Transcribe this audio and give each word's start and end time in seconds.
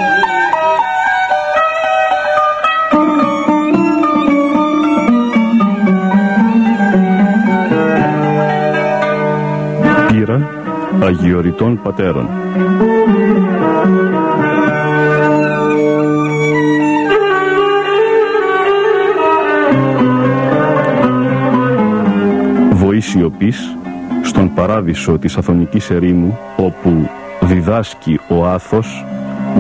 Πύρα 10.09 10.49
Αγιοριτών 11.03 11.81
Πατέρων 11.83 12.29
Βοή 23.39 23.51
σιωπής 23.51 23.77
στον 24.23 24.55
παράδεισο 24.55 25.19
της 25.19 25.37
Αθωνικής 25.37 25.91
ερήμου 25.91 26.39
όπου 26.57 27.09
διδάσκει 27.41 28.21
ο 28.29 28.47
Άθος 28.47 29.05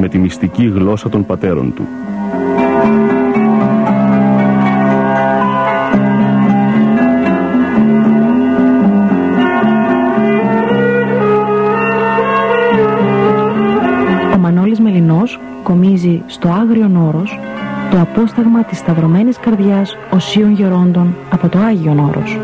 με 0.01 0.09
τη 0.09 0.19
μυστική 0.19 0.65
γλώσσα 0.65 1.09
των 1.09 1.27
πατέρων 1.27 1.75
του. 1.75 1.87
Ο 14.35 14.39
Μανώλης 14.39 14.81
Μελινός 14.81 15.41
κομίζει 15.63 16.23
στο 16.27 16.49
Άγριον 16.49 16.97
Όρος 16.97 17.39
το 17.91 18.01
απόσταγμα 18.01 18.65
της 18.65 18.79
Σταυρωμένης 18.79 19.39
Καρδιάς 19.39 19.97
Οσίων 20.11 20.53
Γερόντων 20.53 21.17
από 21.31 21.48
το 21.48 21.59
Άγιον 21.59 21.98
Όρος. 21.98 22.39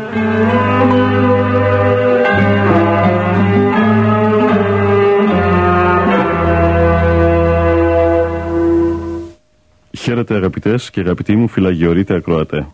Χαίρετε 9.97 10.35
αγαπητές 10.35 10.89
και 10.89 10.99
αγαπητοί 10.99 11.35
μου 11.35 11.47
φυλαγιορείτε 11.47 12.15
ακροατέ. 12.15 12.67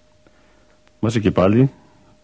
Μαζί 0.99 1.19
και 1.19 1.31
πάλι 1.31 1.71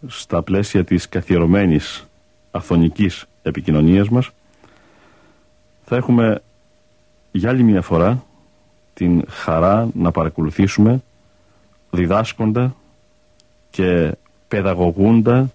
στα 0.06 0.42
πλαίσια 0.42 0.84
της 0.84 1.08
καθιερωμένης 1.08 2.06
αθωνικής 2.50 3.24
επικοινωνίας 3.42 4.08
μας 4.08 4.30
θα 5.84 5.96
έχουμε 5.96 6.42
για 7.30 7.50
άλλη 7.50 7.62
μια 7.62 7.82
φορά 7.82 8.24
την 8.96 9.24
χαρά 9.28 9.88
να 9.94 10.10
παρακολουθήσουμε 10.10 11.02
διδάσκοντα 11.90 12.74
και 13.70 14.12
παιδαγωγούντα 14.48 15.50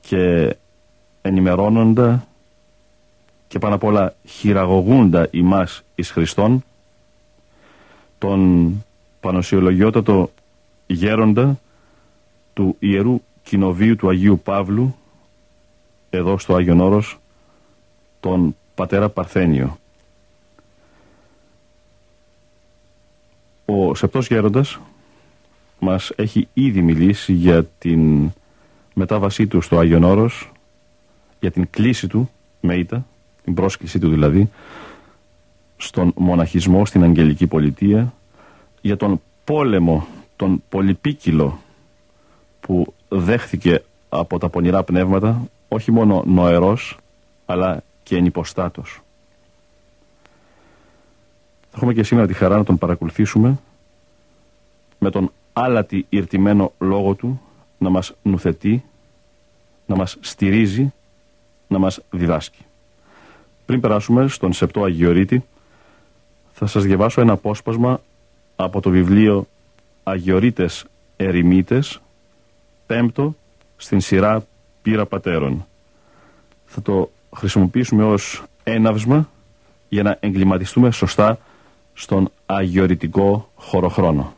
και 0.00 0.56
ενημερώνοντα 1.22 2.26
και 3.48 3.58
πάνω 3.58 3.74
απ' 3.74 3.84
όλα 3.84 4.14
χειραγωγούντα 4.24 5.28
ημάς 5.30 5.82
εις 5.94 6.10
Χριστόν 6.10 6.64
τον 8.18 8.72
πανοσιολογιότατο 9.20 10.30
γέροντα 10.86 11.58
του 12.52 12.76
Ιερού 12.78 13.20
Κοινοβίου 13.42 13.96
του 13.96 14.08
Αγίου 14.08 14.40
Παύλου 14.44 14.96
εδώ 16.10 16.38
στο 16.38 16.54
Άγιον 16.54 16.80
Όρος 16.80 17.18
τον 18.20 18.56
πατέρα 18.74 19.08
Παρθένιο. 19.08 19.78
Ο 23.68 23.94
Σεπτός 23.94 24.26
Γέροντας 24.26 24.78
μας 25.78 26.12
έχει 26.16 26.48
ήδη 26.52 26.82
μιλήσει 26.82 27.32
για 27.32 27.64
την 27.78 28.30
μετάβασή 28.94 29.46
του 29.46 29.60
στο 29.60 29.78
Άγιον 29.78 30.04
Όρος, 30.04 30.52
για 31.40 31.50
την 31.50 31.68
κλίση 31.70 32.06
του 32.06 32.30
με 32.60 32.74
ήττα, 32.74 33.06
την 33.44 33.54
πρόσκλησή 33.54 33.98
του 33.98 34.08
δηλαδή, 34.08 34.50
στον 35.76 36.12
μοναχισμό, 36.16 36.86
στην 36.86 37.02
Αγγελική 37.02 37.46
Πολιτεία, 37.46 38.12
για 38.80 38.96
τον 38.96 39.20
πόλεμο, 39.44 40.06
τον 40.36 40.62
πολυπίκυλο 40.68 41.58
που 42.60 42.94
δέχθηκε 43.08 43.82
από 44.08 44.38
τα 44.38 44.48
πονηρά 44.48 44.82
πνεύματα, 44.82 45.48
όχι 45.68 45.90
μόνο 45.92 46.22
νοερός, 46.26 46.96
αλλά 47.46 47.82
και 48.02 48.16
ενυποστάτος. 48.16 49.00
Θα 51.78 51.82
έχουμε 51.84 52.00
και 52.00 52.06
σήμερα 52.06 52.26
τη 52.26 52.34
χαρά 52.34 52.56
να 52.56 52.64
τον 52.64 52.78
παρακολουθήσουμε 52.78 53.58
με 54.98 55.10
τον 55.10 55.32
άλατη 55.52 56.06
ηρτημένο 56.08 56.72
λόγο 56.78 57.14
του 57.14 57.40
να 57.78 57.88
μας 57.88 58.12
νουθετεί, 58.22 58.84
να 59.86 59.96
μας 59.96 60.16
στηρίζει, 60.20 60.92
να 61.68 61.78
μας 61.78 62.00
διδάσκει. 62.10 62.64
Πριν 63.66 63.80
περάσουμε 63.80 64.28
στον 64.28 64.52
Σεπτό 64.52 64.84
Αγιορείτη, 64.84 65.44
θα 66.52 66.66
σας 66.66 66.84
διαβάσω 66.84 67.20
ένα 67.20 67.32
απόσπασμα 67.32 68.00
από 68.56 68.80
το 68.80 68.90
βιβλίο 68.90 69.46
Αγιορείτες 70.02 70.84
Ερημίτες, 71.16 72.00
πέμπτο 72.86 73.34
στην 73.76 74.00
σειρά 74.00 74.46
Πύρα 74.82 75.06
Πατέρων. 75.06 75.66
Θα 76.66 76.82
το 76.82 77.10
χρησιμοποιήσουμε 77.36 78.04
ως 78.04 78.42
έναυσμα 78.62 79.28
για 79.88 80.02
να 80.02 80.16
εγκληματιστούμε 80.20 80.90
σωστά 80.90 81.38
στον 81.98 82.30
αγιορητικό 82.46 83.50
χωροχρόνο. 83.54 84.35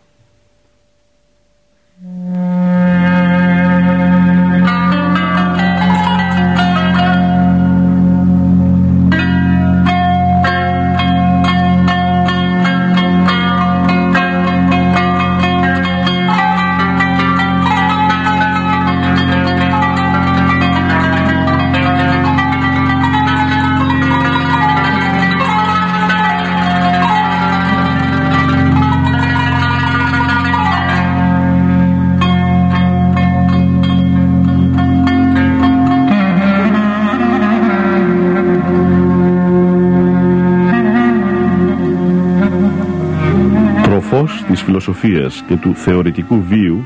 Φιλοσοφίας 45.19 45.44
και 45.47 45.56
του 45.56 45.75
θεωρητικού 45.75 46.43
βίου 46.43 46.85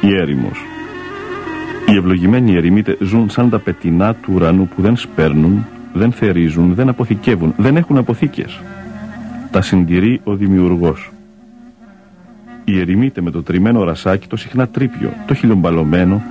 η 0.00 0.16
έρημος. 0.16 0.64
Οι 1.90 1.96
ευλογημένοι 1.96 2.54
ερημίτες 2.54 2.96
ζουν 3.00 3.30
σαν 3.30 3.50
τα 3.50 3.58
πετεινά 3.58 4.14
του 4.14 4.32
ουρανού 4.34 4.68
που 4.74 4.82
δεν 4.82 4.96
σπέρνουν, 4.96 5.66
δεν 5.92 6.12
θερίζουν, 6.12 6.74
δεν 6.74 6.88
αποθηκεύουν, 6.88 7.54
δεν 7.56 7.76
έχουν 7.76 7.96
αποθήκες. 7.96 8.60
Τα 9.50 9.62
συντηρεί 9.62 10.20
ο 10.24 10.34
δημιουργός. 10.34 11.10
Η 12.64 12.78
ερημίτες 12.78 13.24
με 13.24 13.30
το 13.30 13.42
τριμμένο 13.42 13.84
ρασάκι, 13.84 14.26
το 14.28 14.36
συχνά 14.36 14.68
τρίπιο, 14.68 15.12
το 15.26 15.34
χιλιομπαλωμένο, 15.34 16.22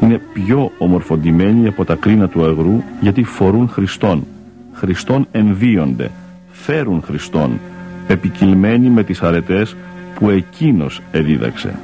είναι 0.00 0.20
πιο 0.32 0.72
ομορφοντημένοι 0.78 1.68
από 1.68 1.84
τα 1.84 1.94
κρίνα 1.94 2.28
του 2.28 2.44
αγρού 2.44 2.82
γιατί 3.00 3.22
φορούν 3.22 3.68
Χριστόν. 3.68 4.26
Χριστόν 4.72 5.26
ενδύονται, 5.30 6.10
φέρουν 6.50 7.02
Χριστόν, 7.02 7.60
επικυλμένοι 8.06 8.88
με 8.88 9.04
τις 9.04 9.22
αρετές 9.22 9.76
που 10.14 10.30
εκείνος 10.30 11.00
εδίδαξε. 11.10 11.74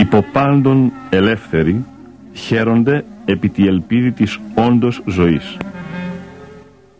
Υποπάντων 0.00 0.92
ελεύθεροι 1.10 1.84
χαίρονται 2.32 3.04
επί 3.24 3.48
τη 3.48 3.66
ελπίδη 3.66 4.12
της 4.12 4.40
όντως 4.54 5.02
ζωής. 5.06 5.56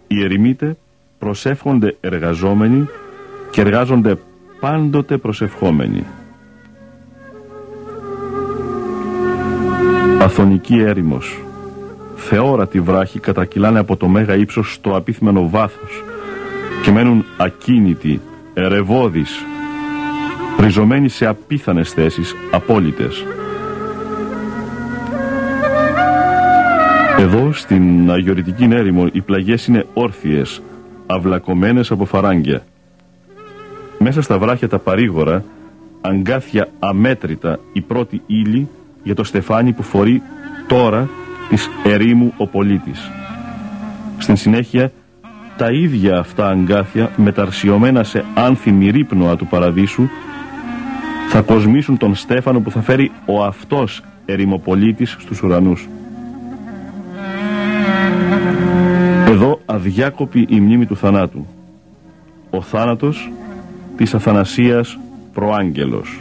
Οι 0.07 0.23
ερημίτε 0.23 0.77
προσεύχονται 1.19 1.97
εργαζόμενοι 2.01 2.89
και 3.51 3.61
εργάζονται 3.61 4.17
πάντοτε 4.61 5.17
προσευχόμενοι. 5.17 6.05
Αθωνική 10.21 10.79
έρημος, 10.79 11.45
θεόρατη 12.17 12.81
βράχη 12.81 13.19
κατακυλάνε 13.19 13.79
από 13.79 13.97
το 13.97 14.09
μέγα 14.09 14.35
ύψος 14.37 14.73
στο 14.73 14.97
απίθμενο 14.97 15.49
βάθος 15.49 16.05
και 16.83 16.91
μένουν 16.91 17.25
ακίνητοι, 17.37 18.21
ερευώδεις, 18.55 19.45
ριζωμένοι 20.61 21.09
σε 21.09 21.27
απίθανες 21.27 21.91
θέσεις, 21.91 22.35
απόλυτες. 22.51 23.25
Εδώ 27.19 27.53
στην 27.53 28.11
αγιορητική 28.11 28.69
έρημο 28.73 29.09
οι 29.13 29.21
πλαγιές 29.21 29.67
είναι 29.67 29.87
όρθιες, 29.95 30.63
αυλακωμένες 31.07 31.91
από 31.91 32.05
φαράγγια. 32.05 32.63
Μέσα 33.99 34.23
στα 34.23 34.39
βράχια 34.39 34.69
τα 34.69 34.79
παρήγορα, 34.79 35.45
αγκάθια 36.01 36.69
αμέτρητα 36.79 37.59
η 37.73 37.81
πρώτη 37.81 38.23
ύλη 38.27 38.69
για 39.03 39.15
το 39.15 39.25
στεφάνι 39.25 39.73
που 39.73 39.83
φορεί 39.83 40.23
τώρα 40.67 41.09
της 41.49 41.69
ερήμου 41.85 42.33
ο 42.37 42.47
πολίτης. 42.47 43.11
Στην 44.19 44.37
συνέχεια 44.37 44.93
τα 45.57 45.71
ίδια 45.71 46.19
αυτά 46.19 46.49
αγκάθια 46.49 47.11
μεταρσιωμένα 47.17 48.05
σε 48.05 48.25
άνθιμη 48.35 48.91
ρύπνοα 48.91 49.37
του 49.37 49.47
παραδείσου 49.47 50.09
θα 51.29 51.41
κοσμήσουν 51.41 51.97
τον 51.97 52.15
Στέφανο 52.15 52.61
που 52.61 52.71
θα 52.71 52.81
φέρει 52.81 53.13
ο 53.27 53.45
αυτός 53.45 54.03
ερημοπολίτης 54.25 55.17
στους 55.21 55.43
ουρανούς. 55.43 55.89
Εδώ 59.29 59.61
αδιάκοπη 59.67 60.47
η 60.49 60.61
μνήμη 60.61 60.87
του 60.87 60.97
θανάτου. 60.97 61.47
Ο 62.51 62.61
θάνατος 62.61 63.33
της 63.97 64.15
Αθανασίας 64.15 64.99
προάγγελος. 65.33 66.21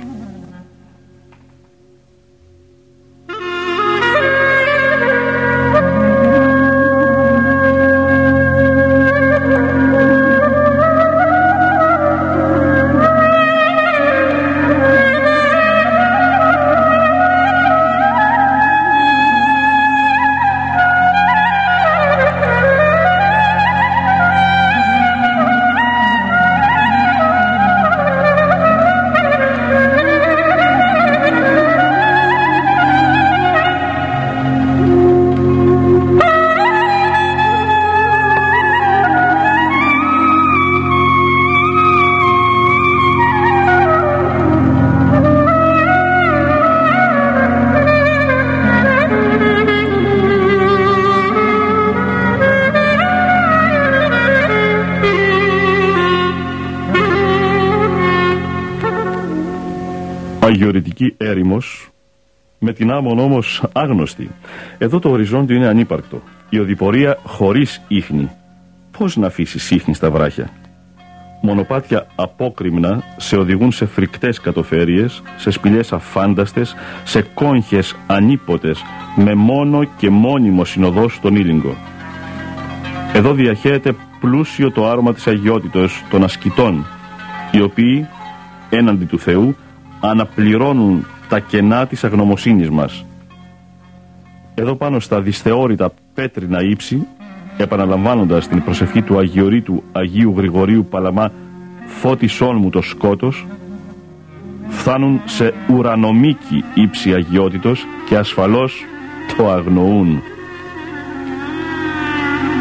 Με 62.73 62.79
την 62.79 62.91
άμμον 62.91 63.19
όμως 63.19 63.63
άγνωστη. 63.73 64.29
Εδώ 64.77 64.99
το 64.99 65.09
οριζόντιο 65.09 65.55
είναι 65.55 65.67
ανύπαρκτο. 65.67 66.21
Η 66.49 66.59
οδηπορία 66.59 67.17
χωρίς 67.23 67.81
ίχνη. 67.87 68.29
Πώς 68.97 69.15
να 69.17 69.27
αφήσεις 69.27 69.71
ίχνη 69.71 69.93
στα 69.93 70.11
βράχια; 70.11 70.49
Μονοπάτια 71.41 72.07
απόκριμνα 72.15 73.03
σε 73.17 73.37
οδηγούν 73.37 73.71
σε 73.71 73.85
φρικτές 73.85 74.39
κατοφέρειες, 74.39 75.21
σε 75.35 75.51
σπηλιές 75.51 75.93
αφάνταστες, 75.93 76.75
σε 77.03 77.21
κόγχες 77.21 77.95
ανίποτες, 78.07 78.83
με 79.15 79.33
μόνο 79.35 79.83
και 79.97 80.09
μόνιμο 80.09 80.65
συνοδός 80.65 81.13
στον 81.13 81.35
ήλιγκο. 81.35 81.75
Εδώ 83.13 83.33
διαχέεται 83.33 83.95
πλούσιο 84.19 84.71
το 84.71 84.89
άρωμα 84.89 85.13
της 85.13 85.27
αγιότητος 85.27 86.03
των 86.09 86.23
ασκητών, 86.23 86.85
οι 87.51 87.61
οποίοι 87.61 88.07
έναντι 88.69 89.05
του 89.05 89.19
Θεού 89.19 89.55
αναπληρώνουν 89.99 91.05
τα 91.33 91.39
κενά 91.39 91.87
της 91.87 92.03
αγνωμοσύνης 92.03 92.69
μας. 92.69 93.05
Εδώ 94.55 94.75
πάνω 94.75 94.99
στα 94.99 95.21
δυσθεώρητα 95.21 95.91
πέτρινα 96.13 96.61
ύψη, 96.61 97.07
επαναλαμβάνοντας 97.57 98.47
την 98.47 98.63
προσευχή 98.63 99.01
του 99.01 99.17
Αγιορείτου 99.17 99.83
Αγίου 99.91 100.33
Γρηγορίου 100.37 100.85
Παλαμά 100.89 101.31
«Φώτισόν 101.85 102.57
μου 102.57 102.69
το 102.69 102.81
σκότος», 102.81 103.45
φτάνουν 104.67 105.21
σε 105.25 105.53
ουρανομίκη 105.69 106.63
ύψη 106.73 107.13
αγιότητος 107.13 107.85
και 108.05 108.17
ασφαλώς 108.17 108.85
το 109.37 109.49
αγνοούν. 109.49 110.21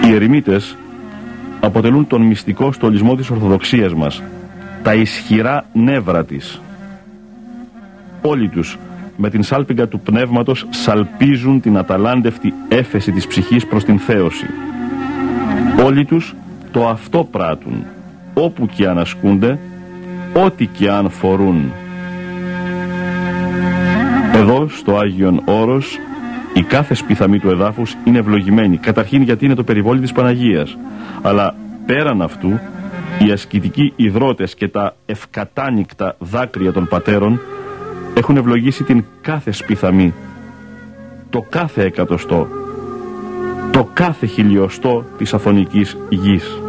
Οι 0.06 0.14
ερημίτες 0.14 0.76
αποτελούν 1.60 2.06
τον 2.06 2.22
μυστικό 2.22 2.72
στολισμό 2.72 3.16
της 3.16 3.30
Ορθοδοξίας 3.30 3.94
μας, 3.94 4.22
τα 4.82 4.94
ισχυρά 4.94 5.64
νεύρα 5.72 6.24
της. 6.24 6.60
Όλοι 8.22 8.48
τους 8.48 8.78
με 9.16 9.30
την 9.30 9.42
σάλπιγγα 9.42 9.88
του 9.88 10.00
πνεύματος 10.00 10.66
σαλπίζουν 10.70 11.60
την 11.60 11.76
αταλάντευτη 11.76 12.54
έφεση 12.68 13.12
της 13.12 13.26
ψυχής 13.26 13.66
προς 13.66 13.84
την 13.84 13.98
θέωση. 13.98 14.46
Όλοι 15.84 16.04
τους 16.04 16.34
το 16.70 16.88
αυτό 16.88 17.28
πράττουν, 17.30 17.84
όπου 18.34 18.66
και 18.66 18.86
αν 18.86 18.98
ασκούνται, 18.98 19.58
ό,τι 20.44 20.66
και 20.66 20.90
αν 20.90 21.10
φορούν. 21.10 21.72
Εδώ, 24.34 24.68
στο 24.68 24.96
Άγιον 24.96 25.42
Όρος, 25.44 25.98
η 26.54 26.62
κάθε 26.62 26.94
σπιθαμή 26.94 27.38
του 27.38 27.50
εδάφους 27.50 27.96
είναι 28.04 28.18
ευλογημένη, 28.18 28.76
καταρχήν 28.76 29.22
γιατί 29.22 29.44
είναι 29.44 29.54
το 29.54 29.64
περιβόλι 29.64 30.00
της 30.00 30.12
Παναγίας, 30.12 30.76
αλλά 31.22 31.54
πέραν 31.86 32.22
αυτού, 32.22 32.60
οι 33.18 33.30
ασκητικοί 33.30 33.92
υδρότες 33.96 34.54
και 34.54 34.68
τα 34.68 34.96
ευκατάνικτα 35.06 36.16
δάκρυα 36.18 36.72
των 36.72 36.88
πατέρων 36.88 37.40
έχουν 38.14 38.36
ευλογήσει 38.36 38.84
την 38.84 39.04
κάθε 39.20 39.50
σπιθαμή, 39.52 40.14
το 41.30 41.46
κάθε 41.50 41.84
εκατοστό, 41.84 42.48
το 43.70 43.88
κάθε 43.92 44.26
χιλιοστό 44.26 45.04
της 45.18 45.34
αφωνικής 45.34 45.96
γης. 46.08 46.61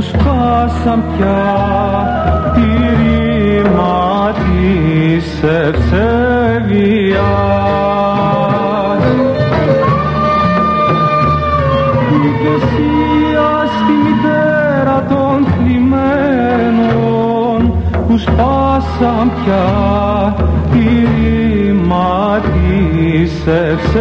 Που 0.00 0.06
σπάσαν 0.06 1.00
πια 1.16 1.42
τη 2.54 2.68
ρήμα 3.00 4.32
της 4.32 5.26
ευσεβίας. 5.42 7.20
Και 12.42 12.52
εσύ 12.56 12.90
στη 13.76 13.94
μητέρα 14.04 14.96
των 15.08 15.36
θλιμμένων 15.52 17.58
που 18.08 18.14
σπάσαν 18.18 19.26
πια 19.44 19.68
τη 20.72 20.84
ρήμα 21.14 22.40
της 22.40 23.32
πόνουν 23.46 24.00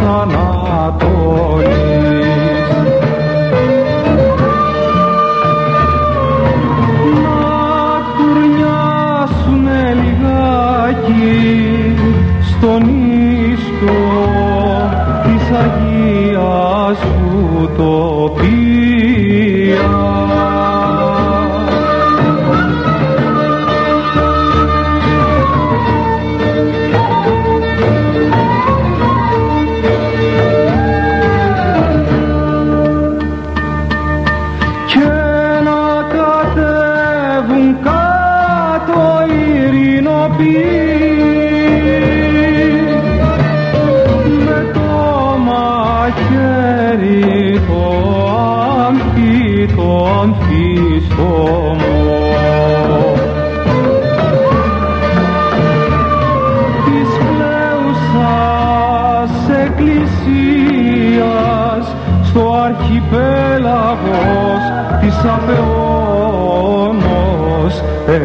sana 0.00 0.37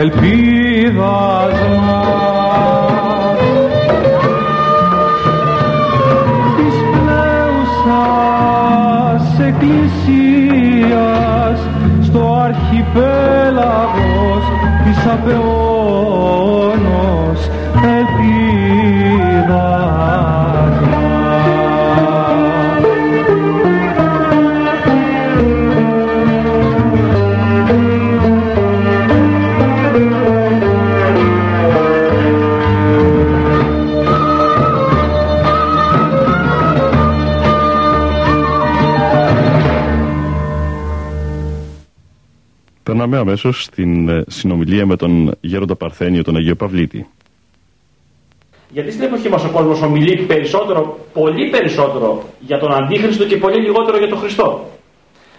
ελπίδας 0.03 0.93
μας. 0.93 1.32
Περνάμε 43.13 43.31
αμέσως 43.31 43.63
στην 43.63 44.09
ε, 44.09 44.23
συνομιλία 44.27 44.85
με 44.85 44.95
τον 44.95 45.31
Γέροντα 45.41 45.75
Παρθένιο, 45.75 46.23
τον 46.23 46.35
Αγίο 46.35 46.55
Παυλίτη. 46.55 47.07
Γιατί 48.69 48.91
στην 48.91 49.03
εποχή 49.03 49.29
μας 49.29 49.43
ο 49.43 49.49
κόσμος 49.49 49.81
ομιλεί 49.81 50.25
περισσότερο, 50.25 50.99
πολύ 51.13 51.49
περισσότερο 51.49 52.23
για 52.39 52.59
τον 52.59 52.73
Αντίχριστο 52.73 53.25
και 53.25 53.37
πολύ 53.37 53.61
λιγότερο 53.61 53.97
για 53.97 54.07
τον 54.07 54.17
Χριστό; 54.17 54.69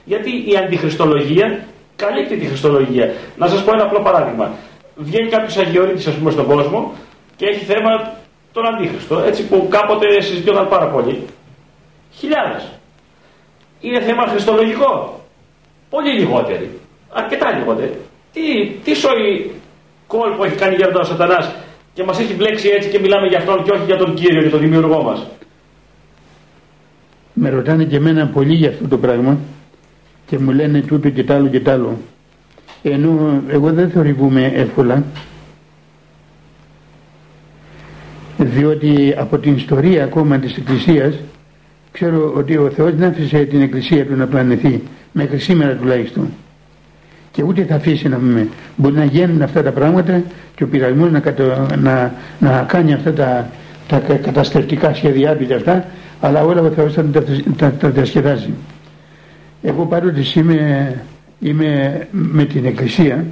Γιατί 0.05 0.31
η 0.31 0.57
αντιχριστολογία 0.65 1.67
καλύπτει 1.97 2.37
τη 2.37 2.47
Χριστολογία. 2.47 3.13
Να 3.37 3.47
σας 3.49 3.65
πω 3.65 3.73
ένα 3.73 3.83
απλό 3.83 4.01
παράδειγμα. 4.01 4.53
Βγαίνει 4.97 5.29
κάποιος 5.29 5.57
Αγιορείτης, 5.57 6.07
ας 6.07 6.15
πούμε, 6.15 6.31
στον 6.31 6.47
κόσμο 6.47 6.93
και 7.37 7.47
έχει 7.47 7.65
θέμα 7.65 8.17
τον 8.53 8.67
Αντίχριστο, 8.67 9.19
έτσι 9.19 9.47
που 9.47 9.67
κάποτε 9.71 10.21
συζητιόταν 10.21 10.69
πάρα 10.69 10.87
πολύ. 10.87 11.25
Χιλιάδες. 12.13 12.73
Είναι 13.81 14.01
θέμα 14.01 14.27
χριστολογικό. 14.27 15.21
Πολύ 15.91 16.11
λιγότεροι. 16.19 16.79
Αρκετά 17.17 17.59
λιγότεροι. 17.59 17.99
Τι, 18.33 18.41
τι 18.85 18.95
σοϊ 18.95 19.51
κόλπο 20.07 20.45
έχει 20.45 20.57
κάνει 20.57 20.75
γέροντα 20.75 21.01
ο 21.01 21.05
Σατανάς 21.05 21.55
και 21.95 22.03
μας 22.05 22.19
έχει 22.19 22.35
μπλέξει 22.35 22.69
έτσι 22.69 22.89
και 22.89 22.99
μιλάμε 22.99 23.27
για 23.27 23.39
αυτόν 23.39 23.63
και 23.65 23.71
όχι 23.71 23.85
για 23.85 23.97
τον 23.97 24.15
Κύριο 24.15 24.43
και 24.43 24.49
τον 24.49 24.61
Δημιουργό 24.61 25.03
μας; 25.03 25.27
Με 27.33 27.49
ρωτάνε 27.49 27.85
και 27.85 27.97
εμένα 27.97 28.27
πολύ 28.27 28.55
για 28.55 28.69
αυτό 28.69 28.89
το 28.89 28.99
πράγμα 28.99 29.39
και 30.27 30.39
μου 30.39 30.53
λένε 30.53 30.81
τούτο 30.81 31.11
και 31.11 31.25
τ' 31.25 31.31
άλλο 31.31 31.49
και 31.49 31.61
τ' 31.61 31.69
άλλο. 31.69 31.99
Ενώ 32.83 33.43
εγώ 33.49 33.73
δεν 33.73 33.91
θορυβούμε 33.91 34.53
εύκολα 34.55 35.05
διότι 38.39 39.15
από 39.19 39.39
την 39.39 39.57
ιστορία 39.57 40.05
ακόμα 40.05 40.39
της 40.39 40.57
Εκκλησίας 40.57 41.21
ξέρω 41.93 42.33
ότι 42.37 42.57
ο 42.57 42.71
Θεός 42.71 42.95
δεν 42.95 43.09
άφησε 43.09 43.45
την 43.45 43.61
Εκκλησία 43.61 44.07
του 44.07 44.17
να 44.17 44.27
πλανεθεί 44.27 44.83
μέχρι 45.13 45.39
σήμερα 45.39 45.75
τουλάχιστον 45.75 46.29
και 47.35 47.43
ούτε 47.43 47.65
θα 47.65 47.75
αφήσει 47.75 48.09
να 48.09 48.17
πούμε 48.17 48.49
μπορεί 48.77 48.95
να 48.95 49.05
γίνουν 49.05 49.43
αυτά 49.43 49.63
τα 49.63 49.71
πράγματα 49.71 50.23
και 50.55 50.65
ο 50.65 50.67
πειρασμός 50.67 51.11
να, 51.11 51.21
κατα... 51.21 51.67
να, 51.79 52.15
να 52.39 52.65
κάνει 52.69 52.93
αυτά 52.93 53.13
τα, 53.13 53.51
τα 53.87 53.99
καταστρεπτικά 53.99 54.95
σχέδιά 54.95 55.37
του 55.37 55.47
και 55.47 55.55
αυτά 55.55 55.85
αλλά 56.21 56.45
όλα 56.45 56.61
ο 56.61 56.71
Θεός 56.71 56.93
θα 56.93 57.05
τα, 57.05 57.23
τα, 57.57 57.71
τα 57.73 57.89
διασκεδάζει. 57.89 58.51
Εγώ 59.63 59.87
παρότι 59.87 60.39
είμαι, 60.39 60.93
είμαι 61.41 62.01
με 62.11 62.45
την 62.45 62.65
Εκκλησία 62.65 63.25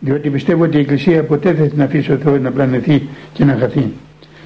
διότι 0.00 0.30
πιστεύω 0.30 0.64
ότι 0.64 0.76
η 0.76 0.80
Εκκλησία 0.80 1.24
ποτέ 1.24 1.52
δεν 1.52 1.64
θα 1.64 1.70
την 1.70 1.82
αφήσει 1.82 2.12
ο 2.12 2.16
Θεός 2.16 2.40
να 2.40 2.50
πλανεθεί 2.50 3.08
και 3.32 3.44
να 3.44 3.56
χαθεί 3.60 3.92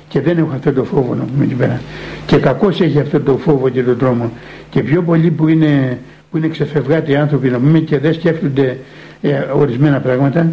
και 0.08 0.20
δεν 0.20 0.38
έχω 0.38 0.50
αυτό 0.54 0.72
το 0.72 0.84
φόβο 0.84 1.14
να 1.14 1.24
πούμε 1.24 1.44
εκεί 1.44 1.54
πέρα. 1.54 1.80
Και 2.26 2.36
κακώς 2.36 2.80
έχει 2.80 3.00
αυτό 3.00 3.20
το 3.20 3.36
φόβο 3.36 3.68
και 3.68 3.82
τον 3.82 3.98
τρόμο. 3.98 4.30
Και 4.70 4.82
πιο 4.82 5.02
πολλοί 5.02 5.30
που 5.30 5.48
είναι 5.48 5.98
που 6.32 6.38
είναι 6.38 6.48
ξεφευγάτοι 6.48 7.16
άνθρωποι 7.16 7.48
να 7.48 7.58
πούμε 7.58 7.78
και 7.78 7.98
δεν 7.98 8.14
σκέφτονται 8.14 8.78
ε, 9.20 9.38
ορισμένα 9.52 10.00
πράγματα. 10.00 10.46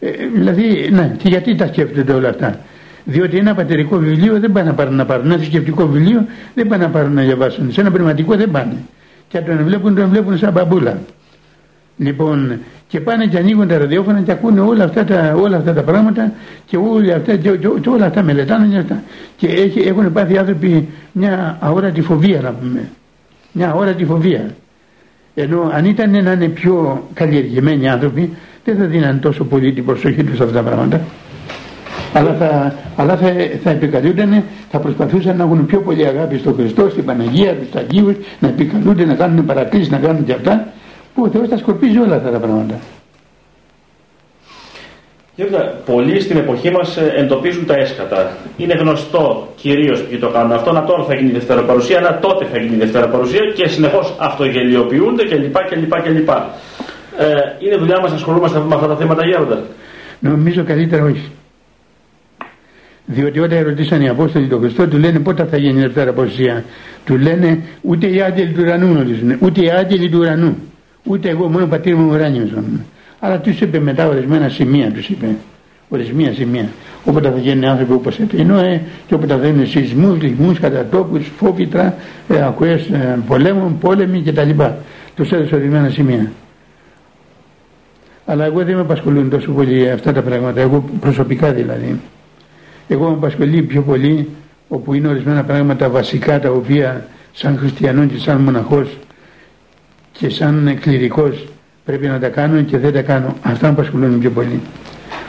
Ε, 0.00 0.10
δηλαδή, 0.34 0.88
ναι, 0.92 1.14
και 1.18 1.28
γιατί 1.28 1.54
τα 1.54 1.66
σκέφτονται 1.66 2.12
όλα 2.12 2.28
αυτά; 2.28 2.60
Διότι 3.04 3.36
ένα 3.36 3.54
πατερικό 3.54 3.96
βιβλίο 3.96 4.40
δεν 4.40 4.52
πάνε 4.52 4.68
να 4.68 4.74
πάρουν 4.74 4.94
να 4.94 5.04
πάρουν. 5.04 5.26
Ένα 5.26 5.36
θρησκευτικό 5.36 5.86
βιβλίο 5.86 6.26
δεν 6.54 6.66
πάνε 6.66 6.84
να 6.84 6.90
πάρουν 6.90 7.12
να 7.12 7.22
διαβάσουν. 7.22 7.72
Σε 7.72 7.80
ένα 7.80 7.90
πνευματικό 7.90 8.36
δεν 8.36 8.50
πάνε. 8.50 8.76
Και 9.28 9.38
αν 9.38 9.44
τον 9.44 9.64
βλέπουν, 9.64 9.94
τον 9.94 10.08
βλέπουν 10.08 10.38
σαν 10.38 10.52
μπαμπούλα. 10.52 10.98
Λοιπόν, 11.96 12.58
και 12.88 13.00
πάνε 13.00 13.26
και 13.26 13.38
ανοίγουν 13.38 13.68
τα 13.68 13.78
ραδιόφωνα 13.78 14.20
και 14.20 14.32
ακούνε 14.32 14.60
όλα 14.60 14.84
αυτά 14.84 15.04
τα, 15.04 15.34
όλα 15.36 15.56
αυτά 15.56 15.72
τα 15.72 15.82
πράγματα 15.82 16.32
και, 16.66 16.76
όλα 16.76 17.14
αυτά, 17.14 17.36
και, 17.36 17.50
και, 17.50 17.68
και 17.80 17.88
όλα 17.88 18.06
αυτά 18.06 18.22
μελετάνε 18.22 18.66
και, 18.66 18.78
αυτά. 18.78 19.02
και 19.36 19.46
έχει, 19.46 19.80
έχουν 19.80 20.12
πάθει 20.12 20.38
άνθρωποι 20.38 20.88
μια 21.12 21.58
αόρατη 21.60 22.00
φοβία 22.00 22.40
να 22.40 22.52
πούμε. 22.52 22.88
Μια 23.52 23.70
αόρατη 23.70 24.04
φοβία. 24.04 24.54
Ενώ 25.38 25.70
αν 25.74 25.84
ήταν 25.84 26.10
να 26.10 26.32
είναι 26.32 26.48
πιο 26.48 27.02
καλλιεργημένοι 27.14 27.88
άνθρωποι 27.88 28.36
δεν 28.64 28.76
θα 28.76 28.84
δίναν 28.84 29.20
τόσο 29.20 29.44
πολύ 29.44 29.72
την 29.72 29.84
προσοχή 29.84 30.24
τους 30.24 30.36
σε 30.36 30.42
αυτά 30.42 30.54
τα 30.54 30.62
πράγματα. 30.62 31.00
Αλλά 32.12 32.34
θα, 32.34 32.74
αλλά 32.96 33.16
θα, 33.16 33.32
θα 33.62 33.70
επικαλούνται, 33.70 34.42
θα 34.70 34.78
προσπαθούσαν 34.78 35.36
να 35.36 35.44
έχουν 35.44 35.66
πιο 35.66 35.80
πολύ 35.80 36.06
αγάπη 36.06 36.38
στον 36.38 36.54
Χριστό, 36.54 36.88
στην 36.90 37.04
Παναγία, 37.04 37.54
τους 37.54 37.74
Αγίους, 37.74 38.16
να 38.38 38.48
επικαλούνται, 38.48 39.04
να 39.04 39.14
κάνουν 39.14 39.44
παρακλήσεις, 39.44 39.90
να 39.90 39.98
κάνουν 39.98 40.24
και 40.24 40.32
αυτά 40.32 40.66
που 41.14 41.22
ο 41.22 41.28
Θεός 41.28 41.48
τα 41.48 41.56
σκορπίζει 41.56 41.98
όλα 41.98 42.16
αυτά 42.16 42.30
τα 42.30 42.38
πράγματα. 42.38 42.74
Γιώργα, 45.36 45.58
πολλοί 45.86 46.20
στην 46.20 46.36
εποχή 46.36 46.70
μας 46.70 46.96
ε, 46.96 47.12
εντοπίζουν 47.16 47.66
τα 47.66 47.74
έσκατα. 47.74 48.36
Είναι 48.56 48.74
γνωστό 48.74 49.52
κυρίως 49.56 50.02
ποιοι 50.02 50.18
το 50.18 50.28
κάνουν 50.28 50.52
αυτό, 50.52 50.72
να 50.72 50.84
τώρα 50.84 51.04
θα 51.04 51.14
γίνει 51.14 51.28
η 51.28 51.32
Δευτέρα 51.32 51.62
Παρουσία, 51.62 51.98
αλλά 51.98 52.18
τότε 52.18 52.44
θα 52.44 52.58
γίνει 52.58 52.74
η 52.74 52.78
Δευτέρα 52.78 53.08
Παρουσία 53.08 53.40
και 53.54 53.68
συνεχώς 53.68 54.14
αυτογελιοποιούνται 54.18 55.24
κλπ. 55.24 55.56
κλπ, 55.68 56.02
κλπ. 56.02 56.28
Ε, 56.28 56.36
είναι 57.58 57.76
δουλειά 57.76 58.00
μας 58.00 58.10
να 58.10 58.16
ασχολούμαστε 58.16 58.58
με 58.68 58.74
αυτά 58.74 58.86
τα 58.86 58.96
θέματα, 58.96 59.26
Γέροντα. 59.26 59.62
Νομίζω 60.20 60.64
καλύτερα 60.64 61.04
όχι. 61.04 61.30
Διότι 63.06 63.38
όταν 63.38 63.62
ρωτήσαν 63.64 64.00
οι 64.00 64.08
Απόστολοι 64.08 64.46
τον 64.46 64.60
Χριστό, 64.60 64.88
του 64.88 64.98
λένε 64.98 65.18
πότε 65.18 65.44
θα 65.44 65.56
γίνει 65.56 65.78
η 65.78 65.82
Δευτέρα 65.82 66.12
Παρουσία. 66.12 66.64
Του 67.04 67.16
λένε 67.16 67.62
ούτε 67.80 68.06
οι 68.06 68.22
άγγελοι 68.22 68.52
του 68.52 68.60
ουρανού 68.62 68.86
γνωρίζουν, 68.86 69.36
ούτε 69.40 69.60
οι 69.64 69.70
άγγελοι 69.70 70.08
του 70.10 70.18
ουρανού. 70.18 70.56
Ούτε 71.02 71.28
εγώ, 71.28 71.48
μόνο 71.48 71.64
ο 71.64 71.68
πατήρ 71.68 71.94
μου 71.96 72.10
ουράνιος 72.12 72.50
Αλλά 73.20 73.38
τους 73.38 73.60
είπε 73.60 73.78
μετά 73.78 74.08
ορισμένα 74.08 74.48
σημεία, 74.48 74.92
τους 74.92 75.08
είπε. 75.08 75.26
Ορισμένα 75.88 76.32
σημεία. 76.32 76.68
Όποτε 77.04 77.30
θα 77.30 77.38
γίνουν 77.38 77.64
άνθρωποι 77.64 77.92
όπως 77.92 78.18
επινόε 78.18 78.80
και 79.06 79.14
όποτε 79.14 79.36
θα 79.36 79.46
γίνουν 79.46 79.66
σεισμούς, 79.66 80.22
λιγμούς, 80.22 80.60
κατατόπους, 80.60 81.32
φόβητρα, 81.36 81.94
ε, 82.28 82.42
ακουέ 82.44 82.72
ε, 82.72 83.18
πολέμων, 83.26 83.78
πόλεμοι 83.78 84.22
κτλ. 84.22 84.50
Τους 85.14 85.32
έδωσε 85.32 85.54
ορισμένα 85.54 85.88
σημεία. 85.88 86.32
Αλλά 88.26 88.44
εγώ 88.44 88.64
δεν 88.64 88.74
με 88.74 88.80
απασχολούν 88.80 89.30
τόσο 89.30 89.50
πολύ 89.50 89.90
αυτά 89.90 90.12
τα 90.12 90.22
πράγματα, 90.22 90.60
εγώ 90.60 90.84
προσωπικά 91.00 91.52
δηλαδή. 91.52 92.00
Εγώ 92.88 93.08
με 93.08 93.14
απασχολεί 93.14 93.62
πιο 93.62 93.82
πολύ 93.82 94.28
όπου 94.68 94.94
είναι 94.94 95.08
ορισμένα 95.08 95.44
πράγματα 95.44 95.88
βασικά 95.88 96.40
τα 96.40 96.50
οποία 96.50 97.06
σαν 97.32 97.58
χριστιανός 97.58 98.06
και 98.12 98.18
σαν 98.18 98.40
μοναχός 98.40 98.98
και 100.12 100.28
σαν 100.28 100.78
κληρικός 100.80 101.46
πρέπει 101.86 102.06
να 102.06 102.18
τα 102.18 102.28
κάνω 102.28 102.62
και 102.62 102.78
δεν 102.78 102.92
τα 102.92 103.02
κάνω. 103.02 103.34
Αυτά 103.42 103.66
με 103.66 103.72
απασχολούν 103.72 104.18
πιο 104.18 104.30
πολύ. 104.30 104.60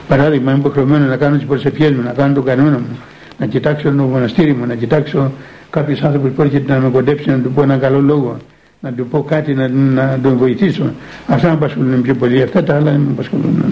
Παράδειγμα, 0.08 0.50
είμαι 0.50 0.60
υποχρεωμένος 0.60 1.08
να 1.08 1.16
κάνω 1.16 1.36
τις 1.36 1.46
προσευχέ 1.46 1.90
μου, 1.90 2.02
να 2.02 2.12
κάνω 2.12 2.34
τον 2.34 2.44
κανόνα 2.44 2.78
μου, 2.78 2.98
να 3.38 3.46
κοιτάξω 3.46 3.90
το 3.90 4.02
μοναστήρι 4.02 4.54
μου, 4.54 4.66
να 4.66 4.74
κοιτάξω 4.74 5.32
κάποιο 5.70 5.96
άνθρωπο 6.02 6.28
που 6.28 6.42
έρχεται 6.42 6.72
να 6.72 6.78
με 6.78 6.88
κοντέψει, 6.88 7.30
να 7.30 7.38
του 7.38 7.52
πω 7.52 7.62
ένα 7.62 7.76
καλό 7.76 8.00
λόγο, 8.00 8.36
να 8.80 8.92
του 8.92 9.06
πω 9.06 9.22
κάτι, 9.22 9.54
να, 9.54 9.68
να 9.68 10.18
τον 10.22 10.36
βοηθήσω. 10.36 10.92
Αυτά 11.26 11.48
με 11.48 11.54
απασχολούν 11.54 12.02
πιο 12.02 12.14
πολύ. 12.14 12.42
Αυτά 12.42 12.62
τα 12.62 12.74
άλλα 12.74 12.90
δεν 12.90 13.00
με 13.00 13.10
απασχολούν. 13.12 13.64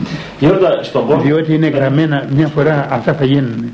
Διότι 1.22 1.54
είναι 1.54 1.68
γραμμένα 1.68 2.28
μια 2.36 2.46
φορά 2.46 2.86
αυτά 2.90 3.14
θα 3.14 3.24
γίνουν. 3.24 3.72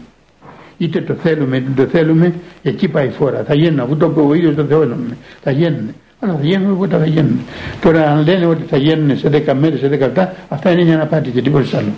Είτε 0.79 1.01
το 1.01 1.15
θέλουμε 1.15 1.57
είτε 1.57 1.83
το 1.83 1.89
θέλουμε, 1.89 2.35
εκεί 2.63 2.89
πάει 2.89 3.07
η 3.07 3.11
φόρα. 3.11 3.45
Θα 3.47 3.55
γίνουν, 3.55 3.81
αφού 3.81 3.97
το 3.97 4.09
πω 4.09 4.27
ο 4.29 4.35
ίδιος 4.35 4.55
το 4.55 4.65
Θεό 4.65 4.97
Θα 5.43 5.51
γίνουν. 5.51 5.95
Αλλά 6.25 6.33
θα 6.33 6.45
γίνουν 6.45 6.73
όποτε 6.73 6.99
θα 6.99 7.07
γίνουν. 7.07 7.41
Τώρα 7.81 8.11
αν 8.11 8.25
λένε 8.25 8.47
ότι 8.47 8.63
θα 8.63 8.77
γίνουν 8.77 9.19
σε 9.19 9.29
10 9.29 9.55
μέρες, 9.55 9.79
σε 9.79 9.87
10 9.87 9.91
λεπτά, 9.91 10.35
αυτά 10.49 10.71
είναι 10.71 10.85
μια 10.85 10.95
αναπάτη 10.95 11.31
και 11.31 11.43
τίποτα 11.43 11.79
άλλο. 11.79 11.93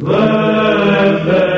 Perfect. 0.00 1.53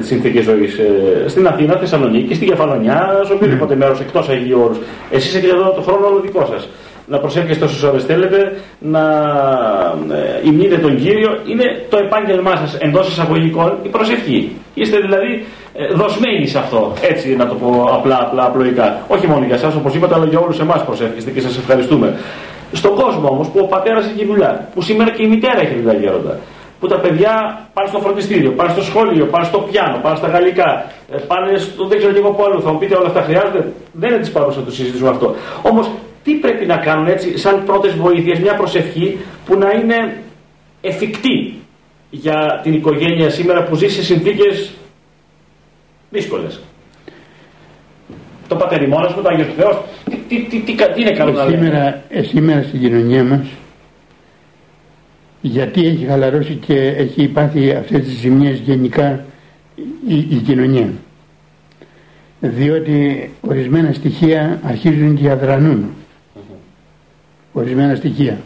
Συνθήκες 0.00 0.44
ζωής. 0.44 0.78
Ε, 0.78 1.28
στην 1.28 1.46
Αθήνα, 1.46 1.76
Θεσσαλονίκη, 1.76 2.34
στη 2.34 2.44
Κεφαλονιά, 2.44 3.20
σε 3.26 3.32
οποιοδήποτε 3.32 3.76
μέρος 3.76 4.00
εκτός 4.00 4.28
Αγίου 4.28 4.60
Όρους. 4.64 4.78
Εσείς 5.10 5.34
έχετε 5.34 5.52
εδώ 5.52 5.70
το 5.70 5.80
χρόνο 5.80 6.06
όλο 6.06 6.20
δικό 6.20 6.46
σας. 6.50 6.68
Να 7.06 7.18
προσεύχεστε 7.18 7.64
όσες 7.64 7.82
ώρες 7.82 8.04
θέλετε, 8.04 8.52
να 8.78 9.00
ε, 10.12 10.48
ημείτε 10.48 10.78
τον 10.78 10.96
κύριο. 10.96 11.38
Είναι 11.46 11.84
το 11.88 11.96
επάγγελμά 11.96 12.56
σας 12.56 12.74
εντός 12.74 13.08
εισαγωγικών 13.08 13.76
η 13.82 13.88
προσευχή. 13.88 14.56
Είστε 14.74 14.96
δηλαδή 14.96 15.44
ε, 15.74 15.94
δοσμένοι 15.94 16.46
σε 16.46 16.58
αυτό. 16.58 16.92
Έτσι 17.00 17.36
να 17.36 17.46
το 17.46 17.54
πω 17.54 17.88
απλά, 17.92 18.18
απλά, 18.20 18.44
απλοϊκά. 18.44 19.02
Όχι 19.08 19.26
μόνο 19.26 19.44
για 19.44 19.54
εσά, 19.54 19.72
όπως 19.76 19.94
είπατε, 19.94 20.14
αλλά 20.14 20.24
για 20.24 20.38
όλους 20.38 20.58
εμάς 20.60 20.84
προσεύχεστε 20.84 21.30
και 21.30 21.40
σας 21.40 21.58
ευχαριστούμε. 21.58 22.14
Στον 22.72 22.94
κόσμο 22.94 23.28
όμως 23.28 23.48
που 23.48 23.58
ο 23.62 23.66
πατέρας 23.66 24.04
έχει 24.06 24.24
δουλειά, 24.24 24.68
που 24.74 24.82
σήμερα 24.82 25.10
και 25.10 25.22
η 25.22 25.26
μητέρα 25.26 25.60
έχει 25.60 25.74
δουλειά 25.74 25.92
γέροντα, 25.92 26.38
που 26.82 26.88
τα 26.88 27.00
παιδιά 27.00 27.60
πάνε 27.72 27.88
στο 27.88 27.98
φροντιστήριο, 27.98 28.50
πάνε 28.50 28.70
στο 28.72 28.82
σχολείο, 28.82 29.26
πάνε 29.26 29.44
στο 29.44 29.58
πιάνο, 29.58 29.98
πάνε 30.02 30.16
στα 30.16 30.28
γαλλικά, 30.28 30.86
ε, 31.12 31.16
πάνε 31.16 31.58
στο 31.58 31.86
δεν 31.86 31.98
ξέρω 31.98 32.12
και 32.12 32.18
εγώ 32.18 32.30
που 32.30 32.44
άλλο. 32.44 32.60
Θα 32.60 32.72
μου 32.72 32.78
πείτε 32.78 32.94
όλα 32.96 33.06
αυτά 33.06 33.22
χρειάζονται; 33.22 33.72
Δεν 33.92 34.10
είναι 34.10 34.18
της 34.18 34.30
παρούσα 34.30 34.58
να 34.58 34.64
το 34.64 34.70
συζητήσουμε 34.72 35.08
αυτό. 35.08 35.34
Όμως 35.62 35.90
τι 36.24 36.32
πρέπει 36.32 36.66
να 36.66 36.76
κάνουν 36.76 37.06
έτσι, 37.06 37.38
σαν 37.38 37.64
πρώτες 37.64 37.94
βοήθειες, 37.94 38.38
μια 38.38 38.54
προσευχή 38.54 39.18
που 39.46 39.58
να 39.58 39.70
είναι 39.70 40.22
εφικτή 40.80 41.54
για 42.10 42.60
την 42.62 42.74
οικογένεια 42.74 43.30
σήμερα 43.30 43.62
που 43.62 43.74
ζει 43.74 43.88
σε 43.88 44.02
συνθήκες 44.02 44.70
δύσκολες; 46.10 46.60
Το 48.48 48.56
πατερημόνα 48.56 49.12
μου, 49.16 49.22
το 49.22 49.28
Άγιος 49.28 49.48
Θεός, 49.56 49.78
τι, 50.10 50.16
τι, 50.28 50.36
τι, 50.50 50.58
τι, 50.58 50.74
τι 50.94 51.00
είναι 51.00 51.10
καλό 51.10 51.32
να 51.32 51.44
σήμερα, 51.44 52.02
ε, 52.08 52.22
σήμερα 52.22 52.62
στην 52.62 52.80
κοινωνία 52.80 53.24
μας 53.24 53.46
γιατί 55.42 55.86
έχει 55.86 56.04
χαλαρώσει 56.04 56.54
και 56.54 56.74
έχει 56.74 57.28
πάθει 57.28 57.72
αυτές 57.72 58.04
τις 58.04 58.18
ζημιές 58.18 58.58
γενικά 58.58 59.24
η, 60.06 60.16
η 60.16 60.36
κοινωνία. 60.44 60.92
Διότι 62.40 63.30
ορισμένα 63.40 63.92
στοιχεία 63.92 64.60
αρχίζουν 64.64 65.16
και 65.16 65.30
αδρανούν. 65.30 65.90
Ορισμένα 67.52 67.94
στοιχεία. 67.94 68.40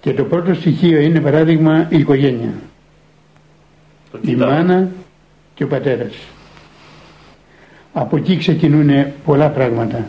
Και 0.00 0.14
το 0.14 0.24
πρώτο 0.24 0.54
στοιχείο 0.54 1.00
είναι 1.00 1.20
παράδειγμα 1.20 1.86
η 1.90 1.98
οικογένεια. 1.98 2.52
Η 4.22 4.34
μάνα 4.34 4.88
και 5.54 5.64
ο 5.64 5.66
πατέρας. 5.66 6.14
Από 7.92 8.16
εκεί 8.16 8.36
ξεκινούν 8.36 9.06
πολλά 9.24 9.48
πράγματα. 9.50 10.06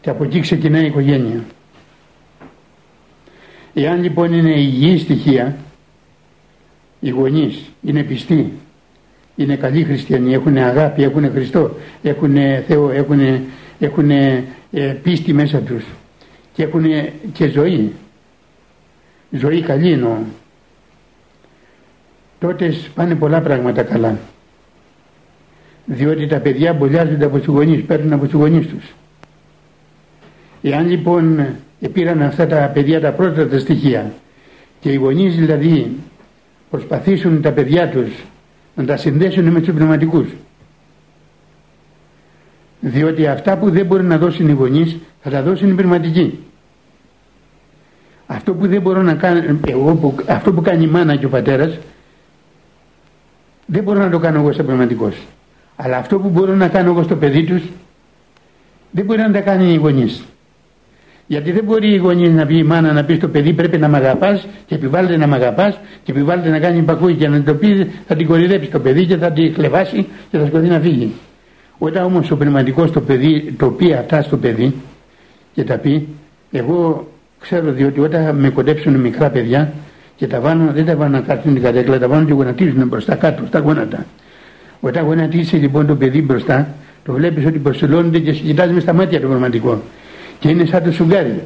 Και 0.00 0.10
από 0.10 0.24
εκεί 0.24 0.40
ξεκινάει 0.40 0.82
η 0.82 0.86
οικογένεια. 0.86 1.44
Εάν 3.74 4.02
λοιπόν 4.02 4.32
είναι 4.32 4.60
υγιή 4.60 4.98
στοιχεία, 4.98 5.56
οι 7.00 7.10
γονείς 7.10 7.70
είναι 7.82 8.02
πιστοί, 8.02 8.52
είναι 9.36 9.56
καλοί 9.56 9.84
χριστιανοί, 9.84 10.32
έχουν 10.32 10.56
αγάπη, 10.56 11.02
έχουν 11.02 11.30
Χριστό, 11.30 11.76
έχουν 12.02 12.36
Θεό, 12.66 12.90
έχουν, 12.90 13.20
έχουν 13.78 14.10
ε, 14.10 14.44
πίστη 15.02 15.32
μέσα 15.32 15.58
τους 15.58 15.84
και 16.54 16.62
έχουν 16.62 16.84
και 17.32 17.48
ζωή. 17.48 17.92
Ζωή 19.30 19.60
καλή 19.60 19.92
εννοώ. 19.92 20.16
Τότε 22.38 22.74
πάνε 22.94 23.14
πολλά 23.14 23.40
πράγματα 23.40 23.82
καλά. 23.82 24.18
Διότι 25.86 26.26
τα 26.26 26.38
παιδιά 26.38 26.72
μπολιάζονται 26.72 27.24
από 27.24 27.38
τους 27.38 27.46
γονείς, 27.46 27.82
παίρνουν 27.84 28.12
από 28.12 28.24
τους 28.24 28.40
γονείς 28.40 28.66
τους. 28.66 28.94
Εάν 30.62 30.88
λοιπόν 30.88 31.46
πήραν 31.88 32.22
αυτά 32.22 32.46
τα 32.46 32.70
παιδιά 32.74 33.00
τα 33.00 33.10
πρώτα 33.12 33.48
τα 33.48 33.58
στοιχεία. 33.58 34.12
Και 34.80 34.92
οι 34.92 34.94
γονείς 34.94 35.36
δηλαδή 35.36 35.96
προσπαθήσουν 36.70 37.42
τα 37.42 37.52
παιδιά 37.52 37.88
τους 37.88 38.08
να 38.74 38.84
τα 38.84 38.96
συνδέσουν 38.96 39.44
με 39.44 39.60
τους 39.60 39.74
πνευματικούς. 39.74 40.26
Διότι 42.80 43.26
αυτά 43.26 43.56
που 43.56 43.70
δεν 43.70 43.86
μπορεί 43.86 44.02
να 44.02 44.18
δώσουν 44.18 44.48
οι 44.48 44.52
γονείς 44.52 44.96
θα 45.22 45.30
τα 45.30 45.42
δώσουν 45.42 45.70
οι 45.70 45.74
πνευματικοί. 45.74 46.38
Αυτό 48.26 48.54
που 48.54 48.66
δεν 48.66 48.80
μπορώ 48.80 49.02
να 49.02 49.14
κάνω 49.14 49.58
εγώ 49.66 49.94
που, 49.94 50.14
αυτό 50.28 50.52
που 50.52 50.60
κάνει 50.60 50.84
η 50.84 50.86
μάνα 50.86 51.16
και 51.16 51.26
ο 51.26 51.28
πατέρας 51.28 51.78
δεν 53.66 53.82
μπορώ 53.82 53.98
να 53.98 54.10
το 54.10 54.18
κάνω 54.18 54.38
εγώ 54.38 54.52
σαν 54.52 54.66
πνευματικός. 54.66 55.16
Αλλά 55.76 55.96
αυτό 55.96 56.18
που 56.18 56.28
μπορώ 56.28 56.54
να 56.54 56.68
κάνω 56.68 56.90
εγώ 56.90 57.02
στο 57.02 57.16
παιδί 57.16 57.44
τους 57.44 57.62
δεν 58.90 59.04
μπορεί 59.04 59.20
να 59.20 59.30
τα 59.30 59.40
κάνει 59.40 59.72
οι 59.72 59.76
γονείς 59.76 60.24
γιατί 61.26 61.52
δεν 61.52 61.64
μπορεί 61.64 61.92
η 61.92 61.96
γονεί 61.96 62.28
να 62.28 62.46
πει 62.46 62.56
η 62.56 62.62
μάνα 62.62 62.92
να 62.92 63.04
πεις 63.04 63.16
στο 63.16 63.28
παιδί 63.28 63.52
πρέπει 63.52 63.78
να 63.78 63.88
μ' 63.88 63.94
αγαπάς 63.94 64.46
και 64.66 64.74
επιβάλλεται 64.74 65.16
να 65.16 65.26
μ' 65.26 65.34
αγαπάς 65.34 65.80
και 66.02 66.12
επιβάλλεται 66.12 66.48
να 66.48 66.58
κάνει 66.58 66.78
υπακούει 66.78 67.14
και 67.14 67.28
να 67.28 67.42
το 67.42 67.54
πει 67.54 67.90
θα 68.06 68.16
την 68.16 68.26
κορυδέψει 68.26 68.68
το 68.68 68.80
παιδί 68.80 69.06
και 69.06 69.16
θα 69.16 69.32
την 69.32 69.54
χλεβάσει 69.54 70.06
και 70.30 70.38
θα 70.38 70.46
σκοτεί 70.46 70.68
να 70.68 70.80
φύγει. 70.80 71.12
Όταν 71.78 72.04
όμως 72.04 72.30
ο 72.30 72.36
πνευματικός 72.36 72.92
το 72.92 73.00
παιδί 73.00 73.54
το 73.58 73.70
πει 73.70 73.92
αυτά 73.92 74.22
στο 74.22 74.36
παιδί 74.36 74.74
και 75.54 75.64
τα 75.64 75.78
πει, 75.78 76.08
εγώ 76.50 77.08
ξέρω 77.40 77.72
διότι 77.72 78.00
όταν 78.00 78.36
με 78.36 78.48
κοντέψουν 78.48 78.94
μικρά 78.94 79.30
παιδιά 79.30 79.72
και 80.16 80.26
τα 80.26 80.40
βάνω, 80.40 80.72
δεν 80.72 80.86
τα 80.86 80.96
βάνω 80.96 81.16
να 81.16 81.20
κάτσουν 81.20 81.52
την 81.52 81.62
κατέκλα, 81.62 81.98
τα 81.98 82.08
βάνω 82.08 82.26
και 82.26 82.32
γονατίζουν 82.32 82.88
μπροστά 82.88 83.14
κάτω, 83.14 83.42
στα 83.46 83.58
γόνατα. 83.58 84.06
Όταν 84.80 85.04
γονατίσει 85.04 85.56
λοιπόν 85.56 85.86
το 85.86 85.94
παιδί 85.96 86.22
μπροστά, 86.22 86.68
το 87.04 87.12
βλέπεις 87.12 87.46
ότι 87.46 87.58
προσελώνεται 87.58 88.18
και 88.18 88.32
κοιτάζει 88.32 88.72
μες 88.72 88.82
στα 88.82 88.92
μάτια 88.92 89.20
το 89.20 89.26
πνευματικό 89.26 89.82
και 90.42 90.48
είναι 90.48 90.64
σαν 90.64 90.82
το 90.82 90.92
σουγκάρι. 90.92 91.42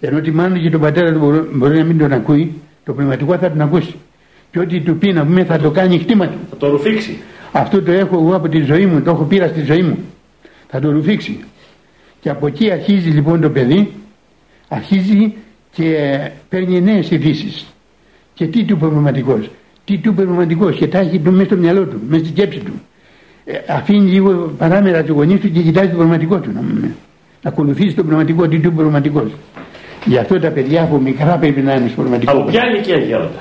Ενώ 0.00 0.20
τη 0.20 0.30
μάνα 0.30 0.58
και 0.58 0.70
τον 0.70 0.80
πατέρα 0.80 1.12
του 1.12 1.48
μπορεί, 1.52 1.78
να 1.78 1.84
μην 1.84 1.98
τον 1.98 2.12
ακούει, 2.12 2.54
το 2.84 2.92
πνευματικό 2.92 3.38
θα 3.38 3.48
τον 3.48 3.60
ακούσει. 3.60 3.94
Και 4.50 4.58
ό,τι 4.58 4.80
του 4.80 4.96
πει 4.96 5.12
να 5.12 5.24
πούμε 5.24 5.44
θα 5.44 5.58
το 5.58 5.70
κάνει 5.70 5.98
χτύματα. 5.98 6.34
Θα 6.50 6.56
το 6.56 6.68
ρουφήξει. 6.68 7.18
Αυτό 7.52 7.82
το 7.82 7.92
έχω 7.92 8.18
εγώ 8.18 8.34
από 8.34 8.48
τη 8.48 8.60
ζωή 8.62 8.86
μου, 8.86 9.02
το 9.02 9.10
έχω 9.10 9.24
πήρα 9.24 9.48
στη 9.48 9.62
ζωή 9.62 9.82
μου. 9.82 9.98
Θα 10.68 10.80
το 10.80 10.90
ρουφήξει. 10.90 11.40
Και 12.20 12.30
από 12.30 12.46
εκεί 12.46 12.70
αρχίζει 12.70 13.10
λοιπόν 13.10 13.40
το 13.40 13.50
παιδί, 13.50 13.92
αρχίζει 14.68 15.34
και 15.70 16.18
παίρνει 16.48 16.80
νέες 16.80 17.10
ειδήσεις. 17.10 17.66
Και 18.34 18.46
τι 18.46 18.64
του 18.64 18.76
πνευματικός; 18.76 19.50
Τι 19.84 19.98
του 19.98 20.14
πνευματικός; 20.14 20.76
Και 20.76 20.86
τα 20.86 20.98
έχει 20.98 21.20
μέσα 21.24 21.44
στο 21.44 21.56
μυαλό 21.56 21.84
του, 21.84 22.00
μέσα 22.08 22.24
στη 22.24 22.32
σκέψη 22.32 22.58
του. 22.58 22.72
Ε, 23.44 23.58
αφήνει 23.68 24.10
λίγο 24.10 24.54
παράμερα 24.58 25.02
του 25.02 25.12
γονείς 25.12 25.40
του 25.40 25.52
και 25.52 25.60
κοιτάζει 25.60 25.88
το 25.88 25.96
πνευματικό 25.96 26.40
του. 26.40 26.50
Να 26.54 26.60
πούμε 26.60 26.94
να 27.42 27.50
ακολουθήσει 27.50 27.94
το 27.94 28.04
πνευματικό, 28.04 28.48
τι 28.48 28.58
του 28.58 28.72
πνευματικός. 28.72 29.30
Γι' 30.04 30.18
αυτό 30.18 30.40
τα 30.40 30.50
παιδιά 30.50 30.82
από 30.82 30.98
μικρά 30.98 31.36
πρέπει 31.36 31.60
να 31.60 31.74
είναι 31.74 31.88
στο 31.88 32.00
πνευματικό. 32.00 32.32
Από 32.32 32.50
ποια 32.50 32.62
ηλικία 32.64 32.96
γέροντα. 32.96 33.40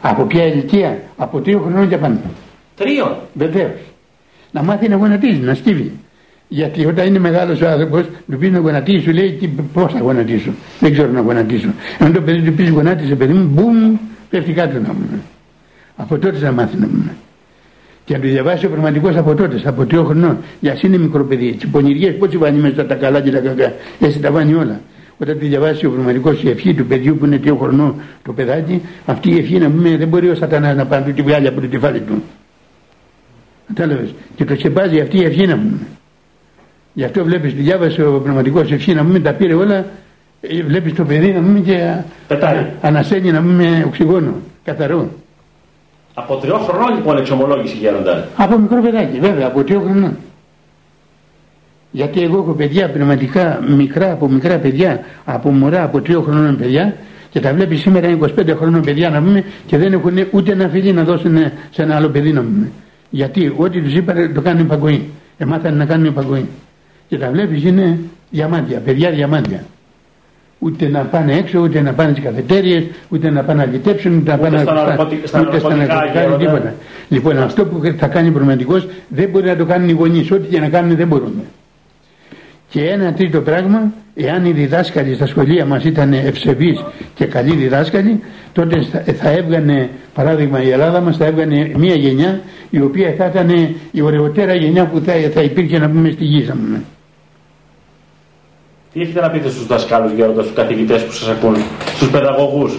Από 0.00 0.22
ποια 0.22 0.46
ηλικία, 0.46 0.98
από 1.16 1.40
τρία 1.40 1.58
χρονών 1.58 1.88
και 1.88 1.96
πάνω. 1.96 2.18
Τρίων; 2.76 3.16
Βεβαίως. 3.32 3.80
Να 4.50 4.62
μάθει 4.62 4.88
να 4.88 4.96
γονατίζει, 4.96 5.40
να 5.40 5.54
σκύβει. 5.54 5.92
Γιατί 6.48 6.86
όταν 6.86 7.06
είναι 7.06 7.18
μεγάλος 7.18 7.60
ο 7.60 7.68
άνθρωπος, 7.68 8.04
του 8.30 8.38
πει 8.38 8.50
να 8.50 8.58
γονατίσει, 8.58 9.02
σου 9.02 9.12
λέει 9.12 9.54
πώς 9.72 9.92
θα 9.92 9.98
γονατίσω; 9.98 10.50
Δεν 10.80 10.92
ξέρω 10.92 11.10
να 11.10 11.20
γονατίσω. 11.20 11.68
Ενώ 11.98 12.10
το 12.10 12.20
παιδί 12.20 12.40
του 12.50 12.52
πει 12.52 12.68
γονάτισε, 12.68 13.14
παιδί 13.14 13.32
μου, 13.32 13.50
μπούμ, 13.52 13.96
πέφτει 14.30 14.52
κάτω 14.52 14.78
να 14.78 14.88
πούμε. 14.88 15.20
Από 15.96 16.18
τότε 16.18 16.38
θα 16.38 16.52
μάθει 16.52 16.76
να 16.76 16.86
πούμε. 16.86 17.14
Και 18.06 18.14
να 18.14 18.20
τους 18.20 18.30
διαβάσει 18.30 18.66
ο 18.66 18.68
πραγματικό 18.70 19.08
από 19.08 19.34
τότε, 19.34 19.62
από 19.64 19.86
τριών 19.86 20.04
χρονών. 20.04 20.38
Για 20.60 20.78
είναι 20.82 20.96
μικρό 20.96 21.24
παιδί. 21.24 21.52
Τι 21.52 21.66
πονηριέ, 21.66 22.10
πώς 22.10 22.28
τι 22.28 22.36
βάνει 22.36 22.58
μέσα 22.58 22.86
τα 22.86 22.94
καλά 22.94 23.20
και 23.20 23.30
τα 23.30 23.38
κακά. 23.38 23.72
Έτσι 24.00 24.20
τα 24.20 24.30
βάνει 24.30 24.54
όλα. 24.54 24.80
Όταν 25.18 25.38
του 25.38 25.46
διαβάσει 25.46 25.86
ο 25.86 25.90
πραγματικό 25.90 26.32
η 26.32 26.48
ευχή 26.48 26.74
του 26.74 26.86
παιδιού 26.86 27.16
που 27.16 27.24
είναι 27.24 27.38
τριών 27.38 27.58
χρονών 27.58 27.94
το 28.22 28.32
παιδάκι, 28.32 28.82
αυτή 29.06 29.30
η 29.30 29.38
ευχή 29.38 29.58
να 29.58 29.70
πούμε 29.70 29.96
δεν 29.96 30.08
μπορεί 30.08 30.28
ο 30.28 30.34
Σατανάς 30.34 30.76
να 30.76 30.86
πάρει 30.86 31.12
τη 31.12 31.22
βγάλει 31.22 31.46
από 31.46 31.60
το 31.60 31.66
κεφάλι 31.66 32.00
του. 32.00 32.22
Κατάλαβες. 33.66 34.14
Και 34.36 34.44
το 34.44 34.54
σκεπάζει 34.54 35.00
αυτή 35.00 35.18
η 35.18 35.24
ευχή 35.24 35.46
να 35.46 35.54
πούμε. 35.54 35.78
Γι' 36.92 37.04
αυτό 37.04 37.24
βλέπεις, 37.24 37.54
διάβασε 37.54 38.04
ο 38.04 38.20
πραγματικό 38.20 38.60
ευχή 38.60 38.94
να 38.94 39.04
πούμε 39.04 39.20
τα 39.20 39.32
πήρε 39.32 39.54
όλα. 39.54 39.86
Ε, 40.40 40.62
βλέπεις 40.62 40.92
το 40.92 41.04
παιδί 41.04 41.32
να 41.32 41.40
πούμε 41.40 41.60
και 41.60 41.94
Πετάει. 42.28 42.66
ανασένει 42.80 43.30
να 43.30 43.40
πούμε 43.40 43.84
οξυγόνο, 43.86 44.34
καθαρό. 44.64 45.10
Από 46.18 46.36
τριών 46.36 46.60
χρονών 46.60 46.94
λοιπόν 46.94 47.16
εξομολόγηση 47.16 47.76
γέροντα. 47.76 48.28
Από 48.36 48.58
μικρό 48.58 48.80
παιδάκι, 48.82 49.18
βέβαια, 49.18 49.46
από 49.46 49.64
τριών 49.64 49.82
χρονών. 49.82 50.16
Γιατί 51.90 52.22
εγώ 52.22 52.36
έχω 52.38 52.52
παιδιά 52.52 52.90
πνευματικά 52.90 53.62
μικρά, 53.76 54.12
από 54.12 54.28
μικρά 54.28 54.58
παιδιά, 54.58 55.00
από 55.24 55.50
μωρά, 55.50 55.82
από 55.82 56.00
τριών 56.00 56.22
χρονών 56.22 56.56
παιδιά 56.56 56.96
και 57.30 57.40
τα 57.40 57.52
βλέπει 57.52 57.76
σήμερα 57.76 58.18
25 58.20 58.54
χρονών 58.56 58.82
παιδιά 58.82 59.10
να 59.10 59.22
πούμε 59.22 59.44
και 59.66 59.78
δεν 59.78 59.92
έχουν 59.92 60.26
ούτε 60.30 60.52
ένα 60.52 60.68
φίλι 60.68 60.92
να 60.92 61.04
δώσουν 61.04 61.36
σε 61.70 61.82
ένα 61.82 61.96
άλλο 61.96 62.08
παιδί 62.08 62.32
να 62.32 62.40
πούμε. 62.40 62.70
Γιατί 63.10 63.54
ό,τι 63.56 63.80
τους 63.80 63.94
είπα 63.94 64.30
το 64.34 64.40
κάνουν 64.40 64.60
υπακοή. 64.60 65.10
Εμάθανε 65.38 65.76
να 65.76 65.84
κάνουν 65.84 66.06
υπακοή. 66.06 66.48
Και 67.08 67.18
τα 67.18 67.30
βλέπεις 67.30 67.64
είναι 67.64 67.98
διαμάντια, 68.30 68.78
παιδιά 68.78 69.10
διαμάντια 69.10 69.64
ούτε 70.66 70.88
να 70.88 71.00
πάνε 71.00 71.32
έξω, 71.32 71.60
ούτε 71.60 71.80
να 71.80 71.92
πάνε 71.92 72.10
στις 72.12 72.24
καφετέρειες, 72.24 72.82
ούτε 73.08 73.30
να 73.30 73.42
πάνε 73.42 73.64
να 73.64 73.72
λυτέψουν, 73.72 74.16
ούτε 74.16 74.30
να 74.30 74.38
πάνε 74.38 74.58
στα 74.58 74.72
ναρκωτικά, 74.74 75.40
ούτε 75.40 75.58
στα 75.58 75.74
ναρκωτικά, 75.74 76.36
τίποτα. 76.38 76.74
Λοιπόν, 77.08 77.38
αυτό 77.38 77.64
που 77.64 77.80
θα 77.98 78.06
κάνει 78.06 78.28
ο 78.28 78.32
προγραμματικό 78.32 78.82
δεν 79.08 79.28
μπορεί 79.28 79.46
να 79.46 79.56
το 79.56 79.64
κάνουν 79.64 79.88
οι 79.88 79.92
γονείς. 79.92 80.30
Ό,τι 80.30 80.48
και 80.48 80.60
να 80.60 80.68
κάνουν 80.68 80.96
δεν 80.96 81.06
μπορούν. 81.06 81.42
Και 82.68 82.82
ένα 82.82 83.12
τρίτο 83.12 83.40
πράγμα, 83.40 83.92
εάν 84.14 84.44
οι 84.44 84.50
διδάσκαλοι 84.52 85.14
στα 85.14 85.26
σχολεία 85.26 85.64
μας 85.64 85.84
ήταν 85.84 86.12
ευσεβείς 86.12 86.84
και 87.14 87.24
καλοί 87.24 87.54
διδάσκαλοι, 87.54 88.20
τότε 88.52 88.86
θα 89.20 89.30
έβγανε, 89.30 89.90
παράδειγμα 90.14 90.62
η 90.62 90.70
Ελλάδα 90.70 91.00
μας 91.00 91.16
θα 91.16 91.24
έβγανε 91.24 91.70
μια 91.76 91.94
γενιά 91.94 92.40
η 92.70 92.80
οποία 92.80 93.14
θα 93.18 93.26
ήταν 93.26 93.76
η 93.90 94.00
ωραιότερα 94.00 94.54
γενιά 94.54 94.86
που 94.86 95.00
θα, 95.04 95.12
θα 95.34 95.42
υπήρχε 95.42 95.78
να 95.78 95.90
πούμε 95.90 96.10
στη 96.10 96.24
γη. 96.24 96.50
Τι 98.96 99.02
έχετε 99.02 99.20
να 99.20 99.30
πείτε 99.30 99.48
στους 99.48 99.66
δασκάλους 99.66 100.12
γέροντας, 100.12 100.44
στους 100.44 100.56
καθηγητές 100.56 101.04
που 101.04 101.12
σας 101.12 101.28
ακούν, 101.28 101.56
στους 101.94 102.10
παιδαγωγούς; 102.10 102.78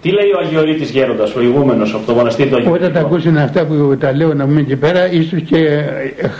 Τι 0.00 0.10
λέει 0.10 0.30
ο 0.30 0.38
Αγιορείτης 0.44 0.90
Γέροντας, 0.90 1.34
ο 1.34 1.40
ηγούμενος 1.42 1.94
από 1.94 2.06
το 2.06 2.12
μοναστήρι 2.12 2.48
του 2.48 2.56
Αγίου. 2.56 2.72
Όταν 2.72 2.92
τα 2.92 3.00
ακούσουν 3.00 3.36
αυτά 3.36 3.66
που 3.66 3.96
τα 4.00 4.12
λέω 4.12 4.34
να 4.34 4.44
πούμε 4.44 4.60
εκεί 4.60 4.76
πέρα, 4.76 5.12
ίσως 5.12 5.40
και 5.40 5.82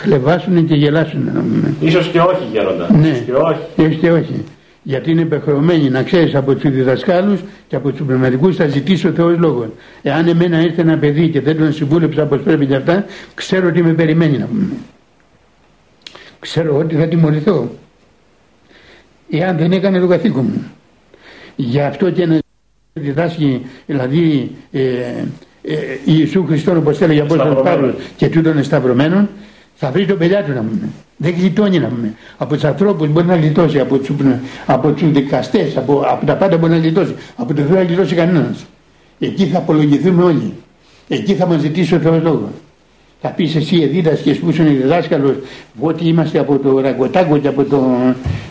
χλεβάσουν 0.03 0.67
και 0.67 0.75
γελάσουν 0.75 1.25
να 1.35 1.41
πούμε. 1.41 1.75
Ίσως 1.81 2.07
και 2.07 2.19
όχι 2.19 2.45
Γέροντα. 2.53 2.89
Ναι, 2.93 3.09
ίσως 3.09 3.25
και 3.25 3.33
όχι. 3.33 3.61
Ίσως 3.77 4.01
και 4.01 4.11
όχι. 4.11 4.45
Γιατί 4.83 5.11
είναι 5.11 5.21
υπεχρεωμένοι 5.21 5.91
να 5.91 6.03
ξέρεις 6.03 6.35
από 6.35 6.55
τους 6.55 6.71
διδασκάλου 6.71 7.39
και 7.69 7.77
από 7.77 7.91
τους 7.91 8.07
πνευματικούς 8.07 8.57
θα 8.57 8.67
ζητήσει 8.67 9.07
ο 9.07 9.11
Θεός 9.11 9.39
λόγο. 9.39 9.73
Εάν 10.03 10.29
εμένα 10.29 10.61
ήρθε 10.61 10.81
ένα 10.81 10.99
παιδί 10.99 11.29
και 11.29 11.41
δεν 11.41 11.59
τον 11.59 11.73
συμβούλεψα 11.73 12.23
όπως 12.23 12.41
πρέπει 12.41 12.67
και 12.67 12.75
αυτά, 12.75 13.05
ξέρω 13.35 13.71
τι 13.71 13.83
με 13.83 13.93
περιμένει 13.93 14.39
να 14.39 14.47
πούμε. 14.47 14.73
Ξέρω 16.41 16.77
ότι 16.77 16.95
θα 16.95 17.07
τιμωρηθώ 17.07 17.69
εάν 19.39 19.57
δεν 19.57 19.73
έκανε 19.73 20.01
το 20.01 20.07
καθήκον. 20.07 20.45
Μου. 20.45 20.65
Γι' 21.57 21.81
αυτό 21.81 22.11
και 22.11 22.27
να 22.27 22.39
διδάσκει 22.93 23.67
δηλαδή 23.87 24.51
ε, 24.73 24.81
ε, 25.63 25.77
Ιησού 26.05 26.45
Χριστόν 26.47 26.77
όπως 26.77 27.01
έλεγε 27.01 27.21
ο 27.21 27.25
Απόστολος 27.25 27.63
Παύλος 27.63 27.95
και 28.17 28.29
τούτων 28.29 28.59
εσταυρωμένων 28.59 29.29
θα 29.75 29.91
βρει 29.91 30.07
το 30.07 30.15
παιδιά 30.15 30.45
του 30.45 30.53
να 30.53 30.63
μου 30.63 30.93
δεν 31.17 31.35
γλιτώνει 31.39 31.79
να 31.79 31.89
μου 31.89 32.17
από 32.37 32.55
τους 32.55 32.65
ανθρώπους 32.65 33.09
μπορεί 33.09 33.27
να 33.27 33.37
γλιτώσει 33.37 33.81
από 33.81 33.99
τους, 33.99 34.11
από 34.67 34.91
τους 34.91 35.11
δικαστές 35.11 35.77
από, 35.77 36.05
από 36.07 36.27
τα 36.27 36.37
πάντα 36.37 36.57
μπορεί 36.57 36.73
να 36.73 36.79
γλιτώσει. 36.79 37.15
Από 37.37 37.55
το 37.55 37.63
Θεό 37.63 37.77
να 37.77 37.83
γλιτώσει 37.83 38.15
κανένας. 38.15 38.65
Εκεί 39.19 39.47
θα 39.47 39.59
απολογηθούμε 39.59 40.23
όλοι. 40.23 40.53
Εκεί 41.09 41.35
θα 41.35 41.47
μας 41.47 41.61
ζητήσει 41.61 41.95
ο 41.95 41.99
Θεός 41.99 42.23
λόγο 42.23 42.51
θα 43.27 43.31
πεις 43.33 43.55
εσύ 43.55 43.81
εδίδασκες 43.83 44.37
που 44.39 44.51
ήσουν 44.51 44.67
διδάσκαλος 44.67 45.35
ότι 45.81 46.09
είμαστε 46.09 46.39
από 46.39 46.59
το 46.59 46.81
Ραγκοτάκο 46.81 47.39
και 47.39 47.49
από 47.49 47.65
το, 47.65 47.87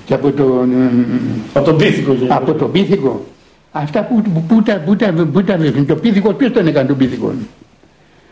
και 0.05 0.13
από 0.13 0.31
το, 0.31 0.65
από 1.53 1.65
τον 1.65 1.77
Πίθηκο. 1.77 2.15
Από 2.27 2.53
το 2.53 2.65
Πίθηκο. 2.65 3.25
Αυτά 3.71 4.03
που, 4.03 4.21
που, 4.21 4.43
που, 4.47 4.61
τα, 4.63 4.81
που, 4.85 4.95
τα, 4.95 5.13
που 5.33 5.43
τα 5.43 5.57
βρίσκουν. 5.57 5.85
Το 5.85 5.95
Πίθηκο 5.95 6.33
ποιος 6.33 6.51
τον 6.51 6.67
έκανε 6.67 6.87
τον 6.87 6.97
Πίθηκο; 6.97 7.33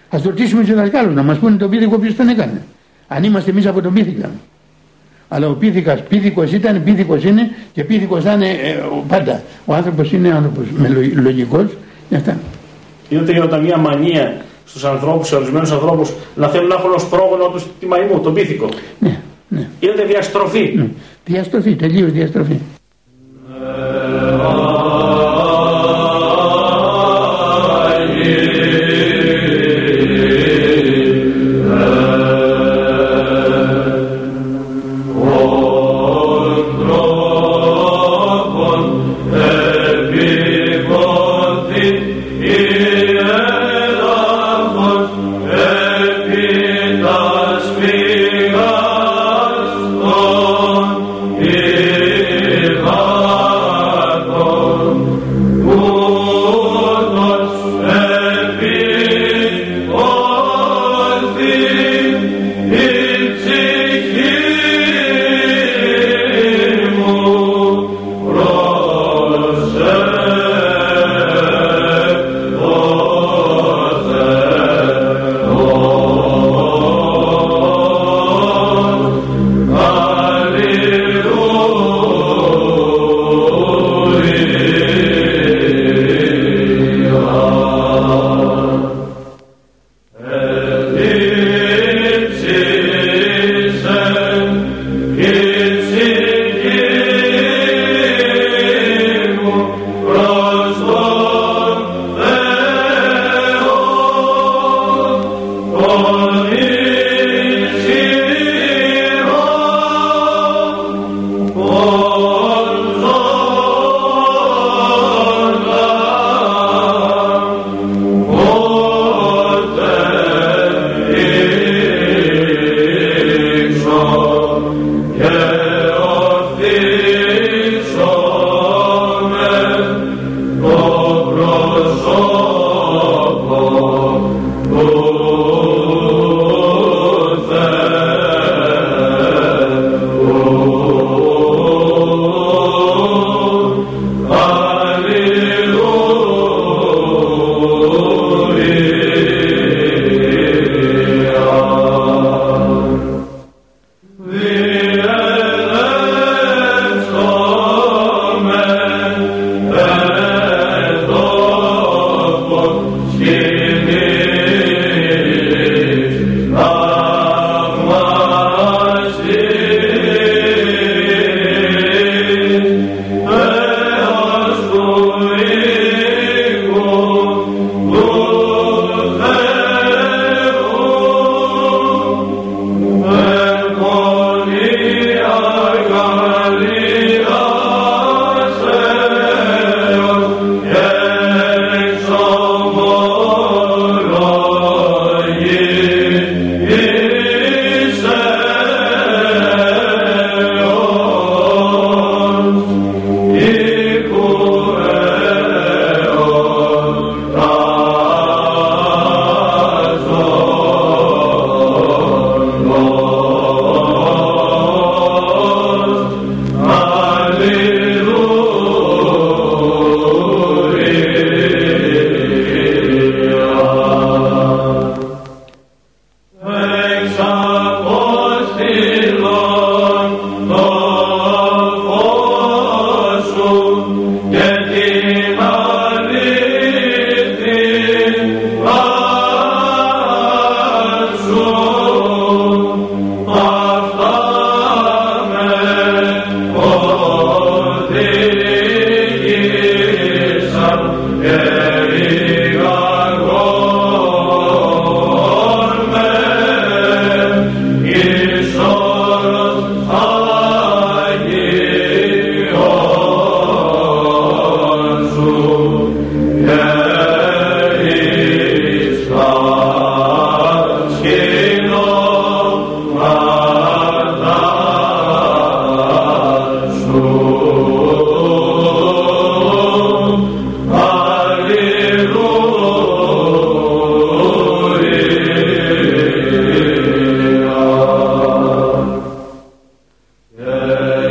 Ας 0.10 0.24
ρωτήσουμε 0.24 0.64
στους 0.64 0.76
δασκάλους 0.76 1.14
να 1.16 1.24
μας 1.24 1.38
πούνε 1.38 1.56
τον 1.58 1.70
Πίθηκο 1.70 1.98
ποιος 1.98 2.16
τον 2.16 2.28
έκανε. 2.28 2.62
Αν 3.08 3.24
είμαστε 3.24 3.52
εμείς 3.52 3.66
από 3.66 3.82
τον 3.82 3.94
Πίθηκα. 3.94 4.30
Αλλά 5.34 5.48
ο 5.50 5.54
πίθηκας 5.54 6.04
πίθηκος 6.04 6.52
ήταν, 6.52 6.84
πίθηκος 6.84 7.24
είναι 7.24 7.52
και 7.74 7.84
πίθηκος 7.84 8.24
θα 8.24 8.34
είναι 8.34 8.48
ε, 8.48 8.74
ο- 8.92 9.04
πάντα. 9.08 9.42
Ο 9.66 9.74
άνθρωπος 9.74 10.12
είναι 10.12 10.32
άνθρωπος 10.34 10.66
με 10.78 10.88
λο- 10.88 11.22
λογικός 11.22 11.66
και 12.10 12.16
αυτά. 12.16 12.38
Είδατε 13.10 13.32
γινόταν 13.32 13.64
μια 13.64 13.78
μανία 13.78 14.36
στους 14.66 14.84
ανθρώπους, 14.86 15.28
σε 15.28 15.36
ορισμένους 15.36 15.72
ανθρώπους, 15.72 16.12
να 16.36 16.48
θέλουν 16.48 16.68
να 16.68 16.76
έχουν 16.76 16.92
ως 16.94 17.06
πρόγονο 17.06 17.48
τους 17.48 17.64
τη 17.80 17.86
μαϊμού, 17.86 18.20
τον 18.20 18.34
πίθηκο. 18.34 18.70
Ναι, 19.00 19.20
ναι. 19.48 19.70
Είδατε 19.80 20.04
διαστροφή. 20.04 20.74
ναι. 20.76 20.88
Διαστροφή, 21.26 21.76
τελείως 21.76 22.12
διαστροφή. 22.12 22.60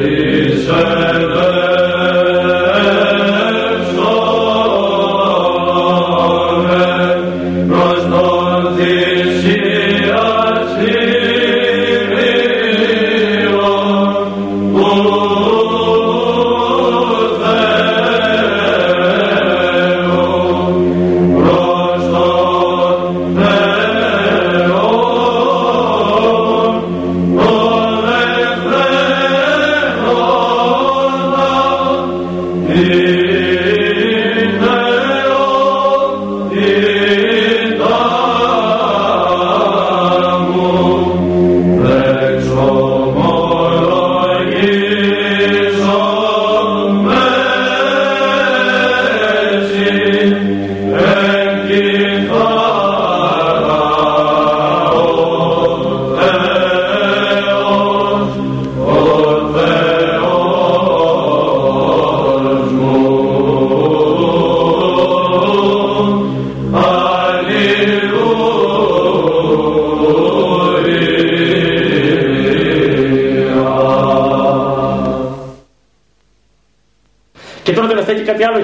Israel. 0.03 1.60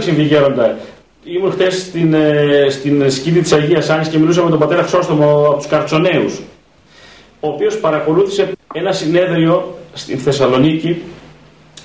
Συμβεί 0.06 0.22
γέροντα. 0.22 0.76
Ήμουν 1.24 1.52
χθε 1.52 1.70
στην, 1.70 2.14
ε, 2.14 2.66
στην 2.70 3.10
σκηνή 3.10 3.40
της 3.40 3.52
Αγίας 3.52 3.90
Άννης 3.90 4.08
και 4.08 4.18
μιλούσα 4.18 4.42
με 4.42 4.50
τον 4.50 4.58
πατέρα 4.58 4.80
Χρυσόστομο 4.80 5.44
από 5.48 5.56
τους 5.56 5.66
Καρτσονέους, 5.66 6.40
ο 7.40 7.48
οποίος 7.48 7.78
παρακολούθησε 7.78 8.52
ένα 8.74 8.92
συνέδριο 8.92 9.78
στην 9.92 10.18
Θεσσαλονίκη, 10.18 11.02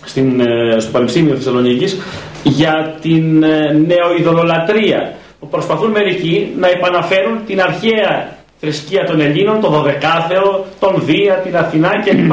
στην, 0.05 0.39
ε, 0.39 0.79
στο 0.79 0.91
Πανεπιστήμιο 0.91 1.35
Θεσσαλονίκης, 1.35 1.97
για 2.43 2.97
την 3.01 3.43
ε, 3.43 3.71
νεοειδωλολατρία. 3.87 5.13
Προσπαθούν 5.49 5.91
μερικοί 5.91 6.53
να 6.57 6.67
επαναφέρουν 6.67 7.45
την 7.45 7.61
αρχαία 7.61 8.37
θρησκεία 8.59 9.03
των 9.03 9.21
Ελλήνων, 9.21 9.61
τον 9.61 9.71
Δωδεκάθεο, 9.71 10.65
τον 10.79 11.01
Δία, 11.05 11.33
την 11.33 11.57
Αθηνά 11.57 11.89
κλπ. 12.05 12.31